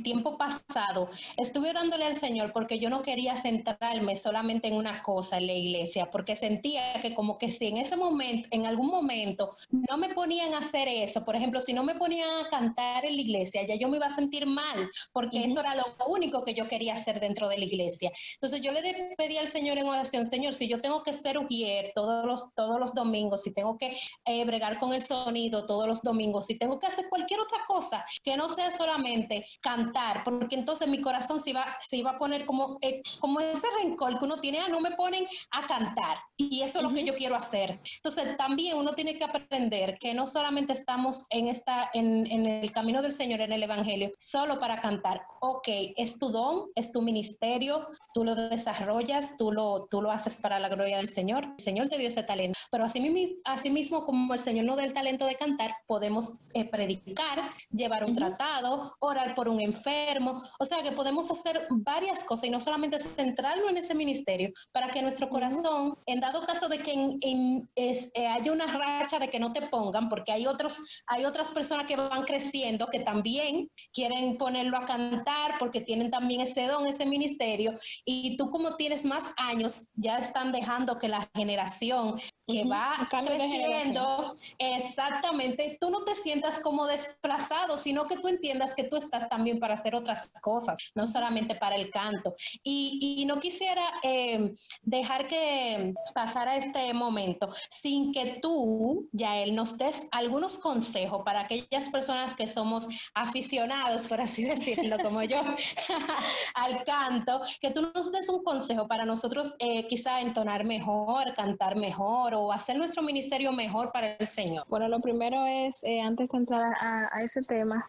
tiempo 0.02 0.36
pasado 0.36 1.08
estuve 1.36 1.70
orándole 1.70 2.04
al 2.04 2.14
Señor 2.14 2.52
porque 2.52 2.78
yo 2.78 2.90
no 2.90 3.02
quería 3.02 3.36
centrarme 3.36 4.16
solamente 4.16 4.68
en 4.68 4.74
una 4.74 5.02
cosa 5.02 5.38
en 5.38 5.46
la 5.46 5.52
iglesia, 5.52 6.10
porque 6.10 6.36
sentía 6.36 7.00
que 7.00 7.14
como 7.14 7.38
que 7.38 7.50
si 7.50 7.66
en 7.66 7.78
ese 7.78 7.96
momento, 7.96 8.48
en 8.50 8.66
algún 8.66 8.88
momento, 8.88 9.54
no 9.70 9.96
me 9.96 10.10
ponían 10.10 10.54
a 10.54 10.58
hacer 10.58 10.88
eso, 10.88 11.24
por 11.24 11.36
ejemplo, 11.36 11.60
si 11.60 11.72
no 11.72 11.82
me 11.82 11.94
ponían 11.94 12.28
a 12.44 12.48
cantar 12.48 13.04
en 13.04 13.16
la 13.16 13.22
iglesia, 13.22 13.66
ya 13.66 13.76
yo 13.76 13.88
me 13.88 13.96
iba 13.96 14.06
a 14.06 14.10
sentir 14.10 14.46
mal, 14.46 14.90
porque 15.12 15.44
eso 15.44 15.60
era 15.60 15.74
lo 15.74 15.84
único 16.08 16.42
que 16.44 16.54
yo 16.54 16.68
quería 16.68 16.94
hacer 16.94 17.20
dentro 17.20 17.48
de 17.48 17.58
la 17.58 17.64
iglesia. 17.64 18.12
Entonces 18.34 18.60
yo 18.60 18.72
le 18.72 19.14
pedí 19.16 19.36
al 19.36 19.48
Señor 19.48 19.78
en 19.78 19.88
oración, 19.88 20.24
Señor, 20.26 20.54
si 20.54 20.68
yo 20.68 20.80
tengo 20.80 21.02
que 21.02 21.12
ser 21.12 21.38
ujier 21.38 21.92
todos 21.94 22.24
los, 22.24 22.52
todos 22.54 22.78
los 22.78 22.94
domingos, 22.94 23.42
si 23.42 23.52
tengo 23.52 23.76
que 23.78 23.96
eh, 24.24 24.44
bregar 24.44 24.78
con 24.78 24.92
el 24.92 25.02
sonido 25.02 25.66
todos 25.66 25.86
los 25.86 26.02
domingos, 26.02 26.46
si 26.46 26.58
tengo 26.58 26.78
que 26.78 26.86
hacer 26.86 27.08
cualquier 27.08 27.40
otra 27.40 27.58
cosa 27.66 28.04
que 28.22 28.36
no 28.36 28.48
sea 28.48 28.70
solamente 28.70 29.46
cantar, 29.60 30.24
porque 30.24 30.56
entonces 30.56 30.88
mi 30.88 31.00
corazón 31.00 31.40
se 31.40 31.50
iba, 31.50 31.76
se 31.80 31.96
iba 31.96 32.12
a 32.12 32.18
poner 32.18 32.46
como, 32.46 32.78
eh, 32.80 33.02
como 33.20 33.40
ese 33.40 33.66
rencor 33.82 34.18
que 34.18 34.24
uno 34.24 34.40
tiene, 34.40 34.58
ah, 34.58 34.68
no 34.68 34.80
me 34.80 34.92
ponen 34.92 35.26
a 35.50 35.66
cantar. 35.66 36.18
Y 36.36 36.62
eso 36.62 36.78
es 36.78 36.84
lo 36.84 36.92
que 36.92 37.04
yo 37.04 37.14
quiero 37.14 37.34
hacer. 37.34 37.80
Entonces 37.96 38.36
también 38.36 38.76
uno 38.76 38.94
tiene 38.94 39.16
que 39.16 39.24
aprender 39.24 39.98
que 39.98 40.14
no 40.14 40.26
solamente 40.26 40.72
estamos 40.72 41.26
en, 41.30 41.48
esta, 41.48 41.90
en, 41.94 42.26
en 42.30 42.46
el 42.46 42.70
camino 42.72 43.02
del 43.02 43.12
Señor, 43.12 43.40
en 43.40 43.52
el 43.52 43.62
Evangelio, 43.62 44.12
solo 44.16 44.58
para 44.58 44.80
cantar. 44.80 45.22
Ok, 45.40 45.68
es 45.96 46.18
tu 46.18 46.28
don, 46.28 46.66
es 46.74 46.92
tu 46.92 47.02
ministerio, 47.02 47.86
tú 48.14 48.24
lo 48.24 48.34
desarrollas, 48.34 49.36
tú 49.36 49.52
lo, 49.52 49.86
tú 49.90 50.02
lo 50.02 50.10
haces 50.10 50.38
para 50.38 50.58
la 50.58 50.68
gloria 50.68 50.98
del 50.98 51.08
Señor. 51.08 51.44
El 51.58 51.64
Señor 51.64 51.88
te 51.88 51.98
dio 51.98 52.08
ese 52.08 52.22
talento. 52.22 52.58
Pero 52.70 52.84
así, 52.84 53.40
así 53.44 53.70
mismo 53.70 54.04
como 54.04 54.34
el 54.34 54.40
Señor 54.40 54.64
no 54.64 54.76
da 54.76 54.84
el 54.84 54.92
talento 54.92 55.26
de 55.26 55.36
cantar, 55.36 55.74
podemos 55.86 56.38
eh, 56.54 56.64
predicar, 56.64 57.50
llevar 57.70 58.04
un 58.04 58.14
tratado, 58.14 58.96
orar 59.00 59.34
por 59.34 59.48
un 59.48 59.60
enfermo. 59.60 60.42
O 60.58 60.64
sea 60.64 60.82
que 60.82 60.92
podemos 60.92 61.30
hacer 61.30 61.66
varias 61.70 62.24
cosas 62.24 62.44
y 62.44 62.50
no 62.50 62.60
solamente 62.60 62.98
centrarnos 62.98 63.70
en 63.70 63.76
ese 63.76 63.94
ministerio 63.94 64.50
para 64.72 64.90
que 64.90 65.02
nuestro 65.02 65.28
corazón, 65.28 65.98
en 66.06 66.20
dado 66.20 66.44
caso 66.46 66.68
de 66.68 66.78
que 66.78 66.92
en, 66.92 67.68
eh, 67.76 68.26
haya 68.26 68.52
una 68.52 68.66
racha 68.66 69.18
de 69.18 69.30
que 69.30 69.38
no 69.38 69.52
te 69.52 69.62
pongan, 69.62 70.08
porque 70.08 70.32
hay, 70.32 70.46
otros, 70.46 70.78
hay 71.06 71.24
otras 71.24 71.50
personas 71.50 71.86
que 71.86 71.96
van 71.96 72.24
creciendo 72.24 72.86
que 72.88 73.00
también 73.00 73.70
quieren 73.92 74.36
ponerlo 74.36 74.76
a 74.76 74.84
cantar 74.84 75.58
porque 75.58 75.80
tienen 75.80 76.10
también 76.10 76.40
ese 76.40 76.66
don, 76.66 76.86
ese 76.86 77.06
ministerio, 77.06 77.74
y 78.04 78.36
tú 78.36 78.50
como 78.50 78.76
tienes 78.76 79.04
más 79.04 79.34
años, 79.36 79.88
ya 79.94 80.18
están 80.18 80.52
dejando 80.52 80.98
que 80.98 81.08
la 81.08 81.28
generación 81.34 82.18
que 82.46 82.64
va 82.64 82.94
creciendo, 83.10 84.34
exactamente, 84.58 85.76
tú 85.80 85.90
no 85.90 86.04
te 86.04 86.14
sientas 86.14 86.60
como 86.60 86.86
desplazado, 86.86 87.76
sino 87.76 88.06
que 88.06 88.18
tú 88.18 88.28
entiendas 88.28 88.74
que 88.74 88.84
tú 88.84 88.96
estás 88.96 89.28
también 89.28 89.58
para 89.58 89.74
hacer 89.74 89.96
otras 89.96 90.30
cosas, 90.40 90.78
no 90.94 91.06
solamente 91.08 91.56
para 91.56 91.74
el 91.74 91.90
canto. 91.90 92.34
Y, 92.62 93.24
no 93.26 93.40
quisiera 93.40 93.82
eh, 94.04 94.52
dejar 94.82 95.26
que 95.26 95.92
pasara 96.14 96.56
este 96.56 96.94
momento 96.94 97.48
sin 97.68 98.12
que 98.12 98.38
tú, 98.40 99.08
ya 99.10 99.38
él, 99.38 99.56
nos 99.56 99.76
des 99.78 100.06
algunos 100.12 100.58
consejos 100.58 101.22
para 101.24 101.40
aquellas 101.40 101.90
personas 101.90 102.34
que 102.34 102.46
somos 102.46 102.86
aficionados, 103.14 104.06
por 104.06 104.20
así 104.20 104.44
decirlo, 104.44 104.98
como 105.02 105.22
yo, 105.24 105.40
al 106.54 106.84
canto, 106.84 107.40
que 107.60 107.70
tú 107.70 107.90
nos 107.92 108.12
des 108.12 108.28
un 108.28 108.44
consejo 108.44 108.86
para 108.86 109.04
nosotros 109.04 109.56
eh, 109.58 109.88
quizá 109.88 110.20
entonar 110.20 110.64
mejor, 110.64 111.34
cantar 111.34 111.74
mejor 111.74 112.35
o 112.38 112.52
hacer 112.52 112.76
nuestro 112.76 113.02
ministerio 113.02 113.52
mejor 113.52 113.92
para 113.92 114.14
el 114.14 114.26
Señor? 114.26 114.64
Bueno, 114.68 114.88
lo 114.88 115.00
primero 115.00 115.46
es, 115.46 115.82
eh, 115.84 116.00
antes 116.00 116.30
de 116.30 116.38
entrar 116.38 116.62
a, 116.80 117.22
ese 117.22 117.40
tema, 117.40 117.84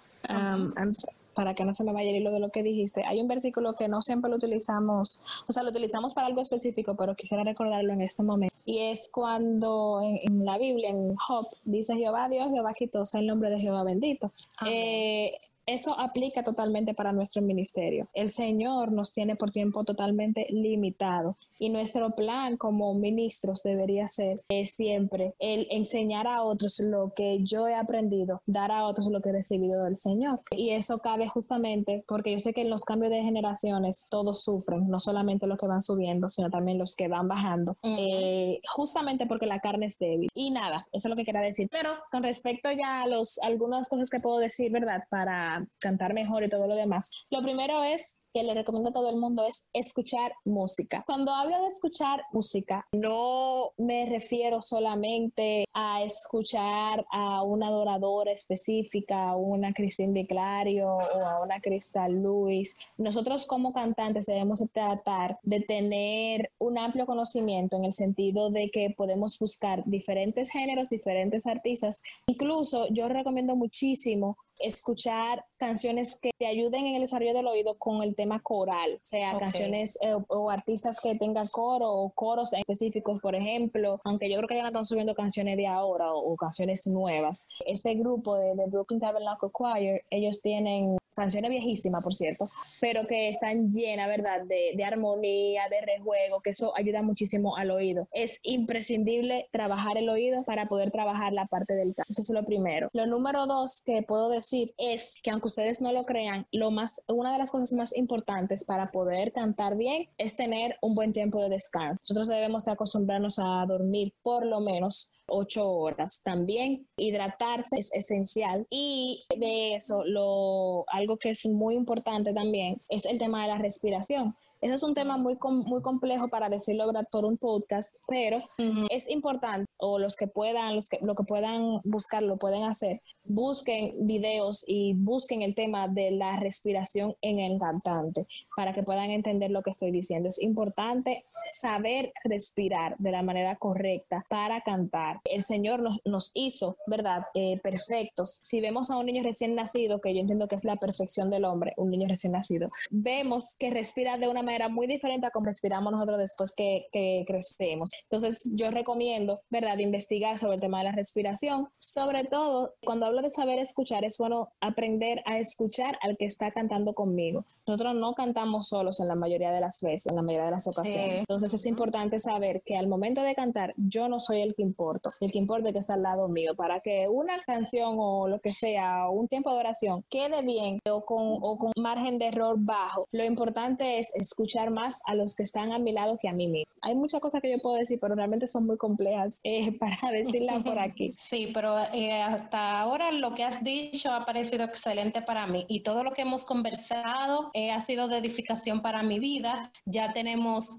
para 1.37 1.53
que 1.53 1.63
no 1.63 1.73
se 1.73 1.83
me 1.83 1.93
vaya 1.93 2.09
el 2.09 2.15
hilo 2.15 2.31
de 2.31 2.39
lo 2.39 2.49
que 2.49 2.63
dijiste, 2.63 3.03
hay 3.05 3.21
un 3.21 3.27
versículo 3.27 3.75
que 3.75 3.87
no 3.87 4.01
siempre 4.01 4.29
lo 4.29 4.37
utilizamos, 4.37 5.21
o 5.47 5.51
sea, 5.51 5.61
lo 5.61 5.69
utilizamos 5.69 6.15
para 6.15 6.25
algo 6.25 6.41
específico, 6.41 6.95
pero 6.95 7.15
quisiera 7.15 7.43
recordarlo 7.43 7.93
en 7.93 8.01
este 8.01 8.23
momento. 8.23 8.55
Y 8.65 8.79
es 8.79 9.09
cuando 9.13 10.01
en, 10.01 10.43
la 10.43 10.57
Biblia, 10.57 10.89
en 10.89 11.15
Job, 11.15 11.47
dice 11.63 11.95
Jehová 11.95 12.27
Dios, 12.27 12.49
Jehová 12.51 12.73
quitó 12.73 13.03
el 13.13 13.27
nombre 13.27 13.51
de 13.51 13.59
Jehová 13.59 13.83
bendito. 13.83 14.31
Eh, 14.65 15.37
eso 15.67 15.99
aplica 15.99 16.43
totalmente 16.43 16.93
para 16.93 17.11
nuestro 17.11 17.41
ministerio. 17.41 18.07
El 18.13 18.29
Señor 18.29 18.91
nos 18.91 19.13
tiene 19.13 19.35
por 19.35 19.51
tiempo 19.51 19.83
totalmente 19.83 20.47
limitado 20.49 21.37
y 21.59 21.69
nuestro 21.69 22.11
plan 22.11 22.57
como 22.57 22.93
ministros 22.93 23.63
debería 23.63 24.07
ser 24.07 24.41
siempre 24.65 25.33
el 25.39 25.67
enseñar 25.69 26.27
a 26.27 26.43
otros 26.43 26.79
lo 26.79 27.13
que 27.15 27.43
yo 27.43 27.67
he 27.67 27.75
aprendido, 27.75 28.41
dar 28.45 28.71
a 28.71 28.85
otros 28.85 29.07
lo 29.07 29.21
que 29.21 29.29
he 29.29 29.33
recibido 29.33 29.83
del 29.83 29.97
Señor. 29.97 30.41
Y 30.51 30.71
eso 30.71 30.99
cabe 30.99 31.27
justamente 31.27 32.03
porque 32.07 32.31
yo 32.31 32.39
sé 32.39 32.53
que 32.53 32.61
en 32.61 32.69
los 32.69 32.85
cambios 32.85 33.11
de 33.11 33.21
generaciones 33.21 34.07
todos 34.09 34.43
sufren, 34.43 34.87
no 34.87 34.99
solamente 34.99 35.47
los 35.47 35.57
que 35.57 35.67
van 35.67 35.81
subiendo, 35.81 36.29
sino 36.29 36.49
también 36.49 36.77
los 36.77 36.95
que 36.95 37.07
van 37.07 37.27
bajando, 37.27 37.75
eh, 37.83 38.59
justamente 38.73 39.25
porque 39.25 39.45
la 39.45 39.59
carne 39.59 39.87
es 39.87 39.97
débil. 39.99 40.29
Y 40.33 40.51
nada, 40.51 40.87
eso 40.93 41.07
es 41.07 41.09
lo 41.09 41.15
que 41.15 41.25
quería 41.25 41.41
decir. 41.41 41.67
Pero 41.71 41.91
con 42.11 42.23
respecto 42.23 42.71
ya 42.71 43.01
a 43.01 43.07
los, 43.07 43.39
algunas 43.39 43.89
cosas 43.89 44.09
que 44.09 44.19
puedo 44.19 44.37
decir, 44.37 44.71
¿verdad? 44.71 45.03
Para 45.09 45.56
cantar 45.79 46.13
mejor 46.13 46.43
y 46.43 46.49
todo 46.49 46.67
lo 46.67 46.75
demás. 46.75 47.09
Lo 47.29 47.41
primero 47.41 47.83
es 47.83 48.19
que 48.33 48.43
le 48.43 48.53
recomiendo 48.53 48.89
a 48.89 48.93
todo 48.93 49.09
el 49.09 49.17
mundo 49.17 49.45
es 49.47 49.69
escuchar 49.73 50.33
música. 50.45 51.03
Cuando 51.07 51.31
hablo 51.31 51.59
de 51.61 51.67
escuchar 51.67 52.23
música, 52.31 52.85
no 52.91 53.71
me 53.77 54.05
refiero 54.05 54.61
solamente 54.61 55.65
a 55.73 56.03
escuchar 56.03 57.05
a 57.11 57.41
una 57.41 57.67
adoradora 57.67 58.31
específica, 58.31 59.29
a 59.29 59.35
una 59.35 59.73
Cristina 59.73 60.13
de 60.13 60.27
Clario 60.27 60.97
o 60.97 61.25
a 61.25 61.41
una 61.41 61.59
Crystal 61.61 62.13
Lewis. 62.13 62.77
Nosotros 62.97 63.47
como 63.47 63.73
cantantes 63.73 64.25
debemos 64.25 64.63
tratar 64.71 65.39
de 65.43 65.61
tener 65.61 66.51
un 66.59 66.77
amplio 66.77 67.05
conocimiento 67.05 67.77
en 67.77 67.85
el 67.85 67.93
sentido 67.93 68.49
de 68.49 68.69
que 68.69 68.93
podemos 68.95 69.39
buscar 69.39 69.83
diferentes 69.85 70.51
géneros, 70.51 70.89
diferentes 70.89 71.47
artistas. 71.47 72.03
Incluso 72.27 72.87
yo 72.89 73.07
recomiendo 73.09 73.55
muchísimo 73.55 74.37
escuchar 74.59 75.45
canciones 75.57 76.19
que 76.19 76.31
te 76.37 76.47
ayuden 76.47 76.85
en 76.85 76.95
el 76.95 77.01
desarrollo 77.01 77.33
del 77.33 77.47
oído 77.47 77.77
con 77.77 78.03
el 78.03 78.15
tema 78.15 78.41
coral, 78.41 78.95
o 78.95 79.05
sea, 79.05 79.37
canciones 79.37 79.97
eh, 80.01 80.15
o 80.27 80.49
artistas 80.49 80.99
que 81.01 81.15
tengan 81.15 81.47
coro 81.47 81.91
o 81.91 82.09
coros 82.11 82.53
específicos, 82.53 83.19
por 83.21 83.35
ejemplo, 83.35 83.99
aunque 84.03 84.29
yo 84.29 84.37
creo 84.37 84.47
que 84.47 84.55
ya 84.55 84.63
no 84.63 84.67
están 84.67 84.85
subiendo 84.85 85.15
canciones 85.15 85.57
de 85.57 85.67
ahora 85.67 86.13
o, 86.13 86.35
canciones 86.35 86.85
nuevas. 86.87 87.49
Este 87.65 87.95
grupo 87.95 88.35
de, 88.35 88.55
de 88.55 88.67
Brooklyn 88.67 88.99
Tabernacle 88.99 89.49
Choir, 89.51 90.03
ellos 90.11 90.41
tienen 90.41 90.97
canciones 91.17 91.49
viejísimas, 91.49 92.03
por 92.03 92.13
cierto, 92.13 92.49
pero 92.79 93.07
que 93.07 93.27
están 93.27 93.71
llenas, 93.71 94.07
¿verdad?, 94.07 94.43
de, 94.45 94.73
de, 94.75 94.83
armonía, 94.83 95.63
de 95.69 95.81
rejuego, 95.81 96.41
que 96.41 96.51
eso 96.51 96.71
ayuda 96.77 97.01
muchísimo 97.01 97.57
al 97.57 97.71
oído. 97.71 98.07
Es 98.11 98.39
imprescindible 98.43 99.49
trabajar 99.51 99.97
el 99.97 100.09
oído 100.09 100.43
para 100.43 100.67
poder 100.67 100.91
trabajar 100.91 101.33
la 101.33 101.47
parte 101.47 101.73
del 101.73 101.95
canto. 101.95 102.09
Eso 102.09 102.21
es 102.21 102.29
lo 102.29 102.45
primero. 102.45 102.89
Lo 102.93 103.07
número 103.07 103.47
dos 103.47 103.81
que 103.85 104.03
puedo 104.03 104.29
decir 104.29 104.73
es 104.77 105.15
que 105.23 105.31
aunque 105.31 105.47
ustedes 105.47 105.81
no 105.81 105.91
lo 105.91 106.05
crean, 106.05 106.45
lo 106.51 106.71
más, 106.71 107.03
una 107.07 107.33
de 107.33 107.39
las 107.39 107.51
cosas 107.51 107.73
más 107.73 107.95
importantes 107.95 108.63
para 108.65 108.91
poder 108.91 109.31
cantar 109.31 109.75
bien 109.75 110.09
es 110.17 110.35
tener 110.35 110.77
un 110.81 110.93
buen 110.93 111.13
tiempo 111.13 111.41
de 111.41 111.49
descanso. 111.49 111.99
Nosotros 112.03 112.27
debemos 112.27 112.63
de 112.63 112.71
acostumbrarnos 112.71 113.39
a 113.39 113.65
dormir 113.65 114.13
por 114.21 114.45
lo 114.45 114.59
menos 114.59 115.11
ocho 115.27 115.69
horas. 115.69 116.21
También 116.23 116.87
hidratarse 116.97 117.77
es 117.77 117.89
esencial 117.93 118.65
y 118.69 119.25
de 119.37 119.75
eso 119.75 120.03
lo 120.05 120.85
algo 120.87 121.06
que 121.15 121.29
es 121.29 121.45
muy 121.45 121.75
importante 121.75 122.33
también 122.33 122.81
es 122.89 123.05
el 123.05 123.17
tema 123.17 123.43
de 123.43 123.47
la 123.47 123.57
respiración. 123.57 124.35
Ese 124.61 124.73
es 124.73 124.83
un 124.83 124.93
tema 124.93 125.17
muy, 125.17 125.37
muy 125.41 125.81
complejo 125.81 126.29
para 126.29 126.49
decirlo 126.49 126.91
por 127.11 127.25
un 127.25 127.37
podcast, 127.37 127.95
pero 128.07 128.43
es 128.89 129.09
importante, 129.09 129.69
o 129.77 129.99
los 129.99 130.15
que 130.15 130.27
puedan, 130.27 130.75
los 130.75 130.89
que, 130.89 130.99
lo 131.01 131.15
que 131.15 131.23
puedan 131.23 131.79
buscar, 131.83 132.23
lo 132.23 132.37
pueden 132.37 132.63
hacer, 132.63 133.01
busquen 133.23 133.93
videos 134.07 134.63
y 134.67 134.93
busquen 134.95 135.41
el 135.41 135.53
tema 135.53 135.87
de 135.87 136.11
la 136.11 136.37
respiración 136.37 137.15
en 137.21 137.39
el 137.39 137.59
cantante 137.59 138.25
para 138.55 138.73
que 138.73 138.83
puedan 138.83 139.11
entender 139.11 139.51
lo 139.51 139.61
que 139.61 139.69
estoy 139.69 139.91
diciendo. 139.91 140.29
Es 140.29 140.41
importante 140.41 141.25
saber 141.47 142.11
respirar 142.23 142.95
de 142.97 143.11
la 143.11 143.21
manera 143.21 143.55
correcta 143.55 144.25
para 144.29 144.61
cantar. 144.61 145.19
El 145.23 145.43
Señor 145.43 145.81
nos, 145.81 146.01
nos 146.05 146.31
hizo, 146.33 146.77
¿verdad? 146.87 147.23
Eh, 147.33 147.59
perfectos. 147.61 148.39
Si 148.43 148.59
vemos 148.61 148.89
a 148.89 148.97
un 148.97 149.05
niño 149.05 149.23
recién 149.23 149.55
nacido, 149.55 150.01
que 150.01 150.13
yo 150.13 150.19
entiendo 150.19 150.47
que 150.47 150.55
es 150.55 150.65
la 150.65 150.75
perfección 150.75 151.29
del 151.29 151.45
hombre, 151.45 151.73
un 151.77 151.89
niño 151.89 152.07
recién 152.07 152.33
nacido, 152.33 152.69
vemos 152.89 153.55
que 153.57 153.69
respira 153.69 154.17
de 154.17 154.27
una 154.27 154.43
manera 154.47 154.69
muy 154.69 154.87
diferente 154.87 155.27
a 155.27 155.31
como 155.31 155.45
respiramos 155.45 155.91
nosotros 155.91 156.17
después 156.17 156.53
que, 156.55 156.87
que 156.91 157.23
crecemos. 157.27 157.91
Entonces, 158.09 158.51
yo 158.55 158.71
recomiendo, 158.71 159.41
¿verdad?, 159.49 159.77
investigar 159.77 160.39
sobre 160.39 160.55
el 160.55 160.61
tema 160.61 160.79
de 160.79 160.85
la 160.85 160.91
respiración. 160.91 161.67
Sobre 161.77 162.23
todo, 162.25 162.73
cuando 162.83 163.05
hablo 163.05 163.21
de 163.21 163.29
saber 163.29 163.59
escuchar, 163.59 164.03
es 164.03 164.17
bueno 164.17 164.49
aprender 164.61 165.21
a 165.25 165.39
escuchar 165.39 165.97
al 166.01 166.17
que 166.17 166.25
está 166.25 166.51
cantando 166.51 166.93
conmigo. 166.93 167.45
Nosotros 167.67 167.95
no 167.95 168.13
cantamos 168.13 168.69
solos 168.69 169.01
en 169.01 169.09
la 169.09 169.15
mayoría 169.15 169.51
de 169.51 169.59
las 169.59 169.81
veces, 169.83 170.07
en 170.07 170.15
la 170.15 170.21
mayoría 170.21 170.45
de 170.45 170.51
las 170.51 170.67
ocasiones. 170.67 171.21
Entonces 171.23 171.53
es 171.53 171.65
importante 171.65 172.17
saber 172.17 172.61
que 172.65 172.77
al 172.77 172.87
momento 172.87 173.21
de 173.21 173.35
cantar 173.35 173.73
yo 173.75 174.07
no 174.07 174.21
soy 174.21 174.41
el 174.41 174.55
que 174.55 174.61
importo, 174.61 175.11
el 175.19 175.33
que 175.33 175.37
importa 175.37 175.67
es 175.67 175.73
que 175.73 175.79
está 175.79 175.95
al 175.95 176.03
lado 176.03 176.29
mío. 176.29 176.55
Para 176.55 176.79
que 176.79 177.09
una 177.09 177.41
canción 177.45 177.97
o 177.99 178.29
lo 178.29 178.39
que 178.39 178.53
sea, 178.53 179.09
o 179.09 179.11
un 179.11 179.27
tiempo 179.27 179.51
de 179.51 179.59
oración 179.59 180.05
quede 180.09 180.43
bien 180.43 180.79
o 180.89 181.03
con, 181.03 181.39
o 181.41 181.57
con 181.57 181.73
margen 181.77 182.17
de 182.17 182.27
error 182.27 182.55
bajo, 182.57 183.05
lo 183.11 183.25
importante 183.25 183.99
es, 183.99 184.13
es 184.15 184.29
escuchar 184.37 184.69
más 184.69 185.01
a 185.07 185.15
los 185.15 185.35
que 185.35 185.41
están 185.41 185.71
a 185.71 185.79
mi 185.79 185.91
lado 185.91 186.19
que 186.21 186.29
a 186.29 186.33
mí 186.33 186.47
mismo. 186.47 186.71
Hay 186.81 186.93
muchas 186.93 187.19
cosas 187.19 187.41
que 187.41 187.51
yo 187.51 187.57
puedo 187.57 187.75
decir, 187.75 187.97
pero 187.99 188.13
realmente 188.13 188.47
son 188.47 188.67
muy 188.67 188.77
complejas 188.77 189.41
eh, 189.43 189.71
para 189.79 190.11
decirlas 190.11 190.63
por 190.63 190.79
aquí. 190.79 191.13
Sí, 191.27 191.51
pero 191.53 191.77
eh, 191.93 192.21
hasta 192.21 192.79
ahora 192.79 193.11
lo 193.11 193.33
que 193.33 193.43
has 193.43 193.63
dicho 193.63 194.11
ha 194.11 194.25
parecido 194.25 194.63
excelente 194.63 195.21
para 195.21 195.47
mí 195.47 195.65
y 195.67 195.81
todo 195.81 196.03
lo 196.03 196.11
que 196.11 196.21
hemos 196.21 196.45
conversado 196.45 197.49
eh, 197.53 197.71
ha 197.71 197.81
sido 197.81 198.07
de 198.07 198.17
edificación 198.17 198.81
para 198.81 199.03
mi 199.03 199.19
vida. 199.19 199.71
Ya 199.85 200.13
tenemos 200.13 200.75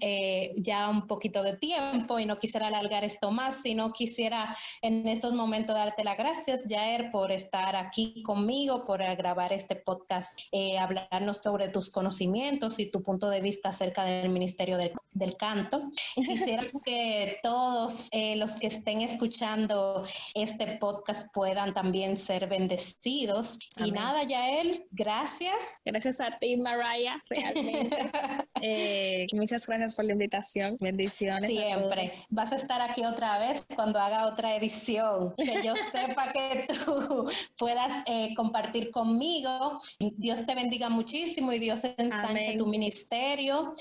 ya 0.57 0.89
un 0.89 1.07
poquito 1.07 1.43
de 1.43 1.57
tiempo 1.57 2.19
y 2.19 2.25
no 2.25 2.37
quisiera 2.37 2.67
alargar 2.67 3.03
esto 3.03 3.31
más, 3.31 3.61
sino 3.61 3.91
quisiera 3.91 4.55
en 4.81 5.07
estos 5.07 5.33
momentos 5.33 5.75
darte 5.75 6.03
las 6.03 6.17
gracias, 6.17 6.63
Jair, 6.67 7.09
por 7.11 7.31
estar 7.31 7.75
aquí 7.75 8.23
conmigo, 8.23 8.85
por 8.85 8.99
grabar 8.99 9.51
este 9.51 9.75
podcast, 9.75 10.39
hablarnos 10.79 11.37
sobre 11.37 11.67
tus 11.69 11.89
conocimientos 11.89 12.79
y 12.79 12.89
tu 12.89 13.03
punto 13.03 13.29
de 13.29 13.41
vista 13.41 13.48
acerca 13.63 14.03
del 14.03 14.29
Ministerio 14.29 14.77
del, 14.77 14.93
del 15.13 15.37
Canto. 15.37 15.89
Quisiera 16.15 16.63
que 16.85 17.37
todos 17.43 18.09
los 18.35 18.59
que 18.59 18.67
estén 18.67 19.01
escuchando 19.01 20.03
este 20.33 20.77
podcast 20.77 21.33
puedan 21.33 21.73
también 21.73 22.17
ser 22.17 22.47
bendecidos. 22.47 23.59
Y 23.77 23.91
nada, 23.91 24.23
Yael, 24.23 24.85
gracias. 24.91 25.81
Gracias 25.85 26.19
a 26.19 26.37
ti, 26.39 26.57
Mariah, 26.57 27.21
realmente. 27.29 27.97
Eh, 28.61 29.25
muchas 29.31 29.65
gracias 29.65 29.93
por 29.95 30.03
la 30.03 30.11
invitación. 30.11 30.75
Bendiciones. 30.81 31.49
Siempre. 31.49 32.11
Vas 32.29 32.51
a 32.51 32.55
estar 32.55 32.81
aquí 32.81 33.05
otra 33.05 33.39
vez 33.39 33.65
cuando 33.73 33.99
haga 33.99 34.27
otra 34.27 34.53
edición. 34.57 35.33
Que 35.37 35.63
yo 35.63 35.73
sepa 35.93 36.33
que 36.33 36.67
tú 36.67 37.29
puedas 37.57 38.03
eh, 38.05 38.33
compartir 38.35 38.91
conmigo. 38.91 39.79
Dios 39.99 40.45
te 40.45 40.55
bendiga 40.55 40.89
muchísimo 40.89 41.53
y 41.53 41.59
Dios 41.59 41.85
ensanche 41.97 42.57
tu 42.57 42.67
ministerio 42.67 43.38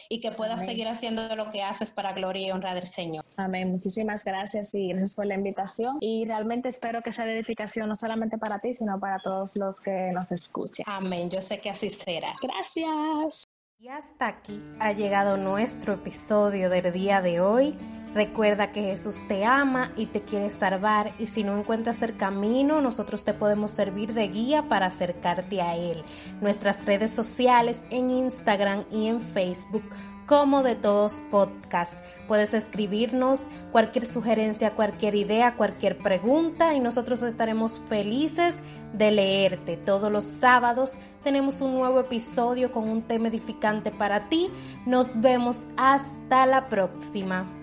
y 0.09 0.21
que 0.21 0.33
puedas 0.33 0.65
seguir 0.65 0.89
haciendo 0.89 1.35
lo 1.35 1.51
que 1.51 1.63
haces 1.63 1.93
para 1.93 2.13
gloria 2.13 2.49
y 2.49 2.51
honra 2.51 2.75
del 2.75 2.87
Señor. 2.87 3.25
Amén. 3.37 3.71
Muchísimas 3.71 4.25
gracias 4.25 4.75
y 4.75 4.89
gracias 4.89 5.17
por 5.17 5.27
la 5.27 5.35
invitación. 5.35 5.99
Y 6.01 6.25
realmente 6.27 6.69
espero 6.69 7.01
que 7.03 7.13
sea 7.13 7.25
de 7.25 7.35
edificación 7.35 7.89
no 7.89 7.97
solamente 7.97 8.39
para 8.39 8.59
ti, 8.59 8.75
sino 8.75 8.99
para 8.99 9.19
todos 9.19 9.57
los 9.57 9.81
que 9.81 10.11
nos 10.13 10.33
escuchen. 10.33 10.85
Amén. 10.89 11.31
Yo 11.31 11.41
sé 11.41 11.61
que 11.61 11.71
así 11.71 11.91
será. 11.91 12.33
Gracias. 12.41 13.45
Y 13.81 13.89
hasta 13.89 14.27
aquí 14.27 14.61
ha 14.81 14.93
llegado 14.93 15.37
nuestro 15.37 15.95
episodio 15.95 16.69
del 16.69 16.93
día 16.93 17.23
de 17.23 17.41
hoy. 17.41 17.77
Recuerda 18.15 18.73
que 18.73 18.83
Jesús 18.83 19.27
te 19.29 19.45
ama 19.45 19.91
y 19.97 20.07
te 20.07 20.23
quiere 20.23 20.51
salvar 20.51 21.13
y 21.19 21.27
si 21.27 21.45
no 21.45 21.57
encuentras 21.57 22.03
el 22.03 22.17
camino, 22.17 22.81
nosotros 22.81 23.23
te 23.23 23.35
podemos 23.35 23.71
servir 23.71 24.15
de 24.15 24.29
guía 24.29 24.63
para 24.63 24.87
acercarte 24.87 25.61
a 25.61 25.77
Él. 25.77 26.03
Nuestras 26.41 26.87
redes 26.87 27.11
sociales 27.11 27.83
en 27.91 28.11
Instagram 28.11 28.85
y 28.91 29.09
en 29.09 29.21
Facebook 29.21 29.85
como 30.29 30.63
de 30.63 30.75
todos 30.75 31.21
podcast. 31.31 32.05
Puedes 32.29 32.53
escribirnos 32.53 33.45
cualquier 33.73 34.05
sugerencia, 34.05 34.73
cualquier 34.73 35.15
idea, 35.15 35.55
cualquier 35.55 35.97
pregunta 35.97 36.75
y 36.75 36.81
nosotros 36.81 37.23
estaremos 37.23 37.81
felices 37.89 38.57
de 38.93 39.11
leerte. 39.11 39.79
Todos 39.79 40.13
los 40.13 40.25
sábados 40.25 40.99
tenemos 41.25 41.63
un 41.63 41.75
nuevo 41.75 41.99
episodio 41.99 42.71
con 42.71 42.89
un 42.91 43.03
tema 43.03 43.29
edificante 43.29 43.91
para 43.91 44.29
ti. 44.29 44.51
Nos 44.85 45.19
vemos 45.21 45.67
hasta 45.79 46.45
la 46.45 46.69
próxima. 46.69 47.58